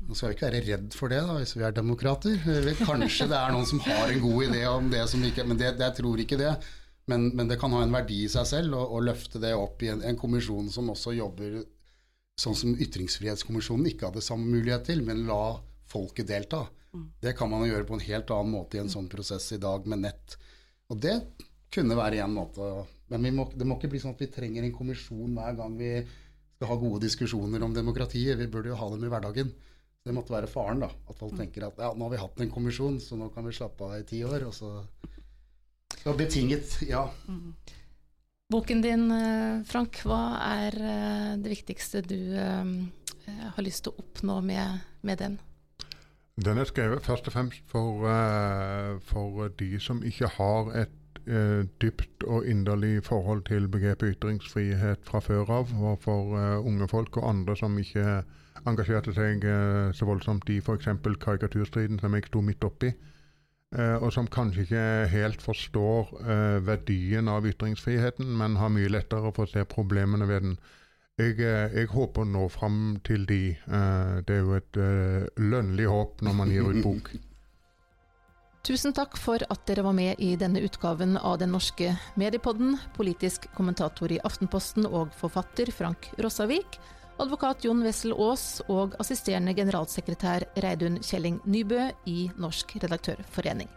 nå 0.09 0.15
skal 0.17 0.31
vi 0.31 0.35
ikke 0.35 0.47
være 0.47 0.65
redd 0.65 0.95
for 0.97 1.13
det 1.13 1.19
da, 1.21 1.37
hvis 1.37 1.53
vi 1.55 1.63
er 1.67 1.75
demokrater. 1.75 2.39
Kanskje 2.81 3.29
det 3.29 3.37
er 3.37 3.53
noen 3.53 3.67
som 3.69 3.81
har 3.85 4.09
en 4.09 4.23
god 4.23 4.45
idé 4.47 4.63
om 4.67 4.87
det, 4.91 5.03
som 5.11 5.23
ikke, 5.23 5.45
men 5.45 5.59
det, 5.59 5.75
jeg 5.77 5.95
tror 5.99 6.23
ikke 6.23 6.39
det. 6.39 6.55
Men, 7.09 7.29
men, 7.37 7.47
det 7.49 7.57
kan 7.61 7.73
ha 7.73 7.83
en 7.83 7.93
verdi 7.93 8.23
i 8.25 8.29
seg 8.29 8.45
selv 8.45 8.77
å 8.77 8.99
løfte 9.01 9.41
det 9.41 9.55
opp 9.57 9.81
i 9.85 9.89
en, 9.93 10.01
en, 10.05 10.17
kommisjon 10.17 10.67
som 10.73 10.91
også 10.93 11.15
jobber 11.17 11.61
sånn 12.39 12.57
som 12.57 12.75
Ytringsfrihetskommisjonen 12.79 13.91
ikke 13.91 14.09
hadde 14.09 14.23
samme 14.23 14.47
mulighet 14.47 14.87
til, 14.87 15.03
men 15.05 15.25
la 15.27 15.57
folket 15.89 16.29
delta. 16.29 16.63
Mm. 16.93 17.05
Det 17.21 17.35
kan 17.37 17.49
man 17.51 17.65
jo 17.65 17.73
gjøre 17.73 17.87
på 17.89 17.97
en 17.97 18.05
helt 18.05 18.31
annen 18.33 18.53
måte 18.55 18.77
i 18.77 18.81
en 18.83 18.91
sånn 18.91 19.09
prosess 19.11 19.51
i 19.55 19.61
dag 19.61 19.85
med 19.89 20.05
nett. 20.05 20.37
Og 20.89 21.01
det 21.03 21.17
kunne 21.73 21.97
være 21.99 22.23
én 22.23 22.33
måte. 22.33 22.69
Men 23.13 23.27
må, 23.35 23.49
det 23.53 23.67
må 23.67 23.77
ikke 23.77 23.91
bli 23.91 24.01
sånn 24.01 24.15
at 24.15 24.23
vi 24.23 24.31
trenger 24.33 24.65
en 24.65 24.75
kommisjon 24.75 25.35
hver 25.37 25.57
gang 25.57 25.75
vi 25.77 25.91
skal 26.55 26.71
ha 26.71 26.77
gode 26.79 27.03
diskusjoner 27.05 27.63
om 27.65 27.75
demokratiet. 27.75 28.37
Vi 28.39 28.49
burde 28.51 28.71
jo 28.71 28.79
ha 28.79 28.89
dem 28.93 29.05
i 29.05 29.11
hverdagen. 29.11 29.51
Det 30.05 30.15
måtte 30.15 30.33
være 30.33 30.49
faren, 30.49 30.81
da. 30.85 30.89
At 31.09 31.19
folk 31.19 31.35
mm. 31.35 31.41
tenker 31.43 31.67
at 31.67 31.81
ja, 31.81 31.91
nå 31.93 32.07
har 32.07 32.15
vi 32.15 32.21
hatt 32.23 32.41
en 32.43 32.53
kommisjon, 32.53 32.97
så 33.03 33.19
nå 33.19 33.29
kan 33.35 33.45
vi 33.45 33.55
slappe 33.55 33.85
av 33.85 33.99
i 33.99 34.07
ti 34.07 34.23
år. 34.25 34.47
Og 34.47 34.55
så, 34.55 34.71
så 35.99 36.15
betinget, 36.17 36.79
ja. 36.89 37.05
Boken 38.49 38.81
din, 38.81 39.11
eh, 39.13 39.61
Frank, 39.69 39.99
hva 40.09 40.23
er 40.41 40.73
eh, 40.81 41.33
det 41.37 41.51
viktigste 41.51 42.01
du 42.01 42.17
um, 42.33 42.71
har 43.29 43.61
lyst 43.61 43.83
til 43.85 43.93
å 43.93 44.01
oppnå 44.01 44.39
med, 44.41 44.87
med, 45.05 45.21
den? 45.21 45.35
Den 46.41 46.57
er 46.57 46.65
skrevet 46.65 47.05
først 47.05 47.29
og 47.29 47.35
fremst 47.35 47.61
for, 47.69 48.07
for 49.05 49.51
de 49.59 49.69
som 49.83 50.01
ikke 50.01 50.31
har 50.39 50.71
et 50.81 51.21
uh, 51.27 51.61
dypt 51.81 52.25
og 52.25 52.47
inderlig 52.49 53.03
forhold 53.05 53.43
til 53.51 53.67
begrepet 53.69 54.15
ytringsfrihet 54.15 55.05
fra 55.05 55.21
før 55.21 55.51
av, 55.59 55.73
og 55.77 56.01
for 56.01 56.33
uh, 56.33 56.65
unge 56.65 56.87
folk 56.89 57.21
og 57.21 57.29
andre 57.29 57.57
som 57.59 57.77
ikke 57.77 58.23
engasjerte 58.67 59.13
seg 59.15 59.45
uh, 59.45 59.93
så 59.95 60.07
voldsomt 60.09 60.49
i 60.49 60.59
f.eks. 60.63 60.89
karikaturstriden 61.21 62.01
som 62.01 62.15
jeg 62.15 62.27
sto 62.27 62.41
midt 62.41 62.65
oppi, 62.65 62.91
eh, 62.91 63.18
og 64.01 64.09
som 64.15 64.25
kanskje 64.31 64.63
ikke 64.65 64.83
helt 65.11 65.43
forstår 65.45 66.11
eh, 66.23 66.57
verdien 66.65 67.29
av 67.29 67.45
ytringsfriheten, 67.45 68.25
men 68.39 68.57
har 68.57 68.73
mye 68.73 68.89
lettere 68.89 69.29
for 69.35 69.45
å 69.45 69.51
se 69.51 69.65
problemene 69.69 70.25
ved 70.29 70.45
den. 70.47 70.59
Jeg, 71.19 71.37
jeg 71.43 71.91
håper 71.91 72.23
å 72.23 72.31
nå 72.31 72.45
fram 72.49 72.97
til 73.03 73.25
de. 73.27 73.41
det 74.23 74.35
er 74.37 74.39
jo 74.39 74.53
et 74.55 74.77
lønnlig 75.35 75.89
håp 75.91 76.23
når 76.23 76.37
man 76.37 76.53
gir 76.53 76.69
ut 76.71 76.79
bok. 76.85 77.11
Tusen 78.69 78.91
takk 78.95 79.15
for 79.17 79.39
at 79.39 79.61
dere 79.67 79.85
var 79.85 79.95
med 79.95 80.19
i 80.19 80.33
denne 80.39 80.61
utgaven 80.63 81.15
av 81.17 81.37
Den 81.39 81.53
norske 81.55 81.93
mediepodden. 82.19 82.75
Politisk 82.95 83.47
kommentator 83.55 84.11
i 84.11 84.19
Aftenposten 84.23 84.87
og 84.87 85.13
forfatter 85.19 85.71
Frank 85.75 86.11
Rossavik 86.19 86.79
advokat 87.19 87.65
Jon 87.65 87.83
Wessel 87.83 88.13
Aas 88.15 88.61
og 88.71 88.95
assisterende 89.01 89.53
generalsekretær 89.57 90.45
Reidun 90.63 90.99
Kjelling 91.03 91.39
Nybø 91.45 91.89
i 92.09 92.29
Norsk 92.39 92.77
redaktørforening. 92.83 93.69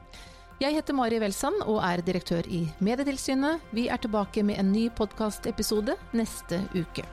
Jeg 0.62 0.76
heter 0.76 0.94
Mari 0.94 1.18
Welsand 1.18 1.64
og 1.66 1.81
er 1.83 2.05
direktør 2.07 2.46
i 2.46 2.64
Medietilsynet. 2.78 3.64
Vi 3.74 3.88
er 3.90 3.98
tilbake 3.98 4.44
med 4.46 4.62
en 4.62 4.70
ny 4.72 4.87
podkastepisode 4.94 5.98
neste 6.14 6.62
uke. 6.78 7.07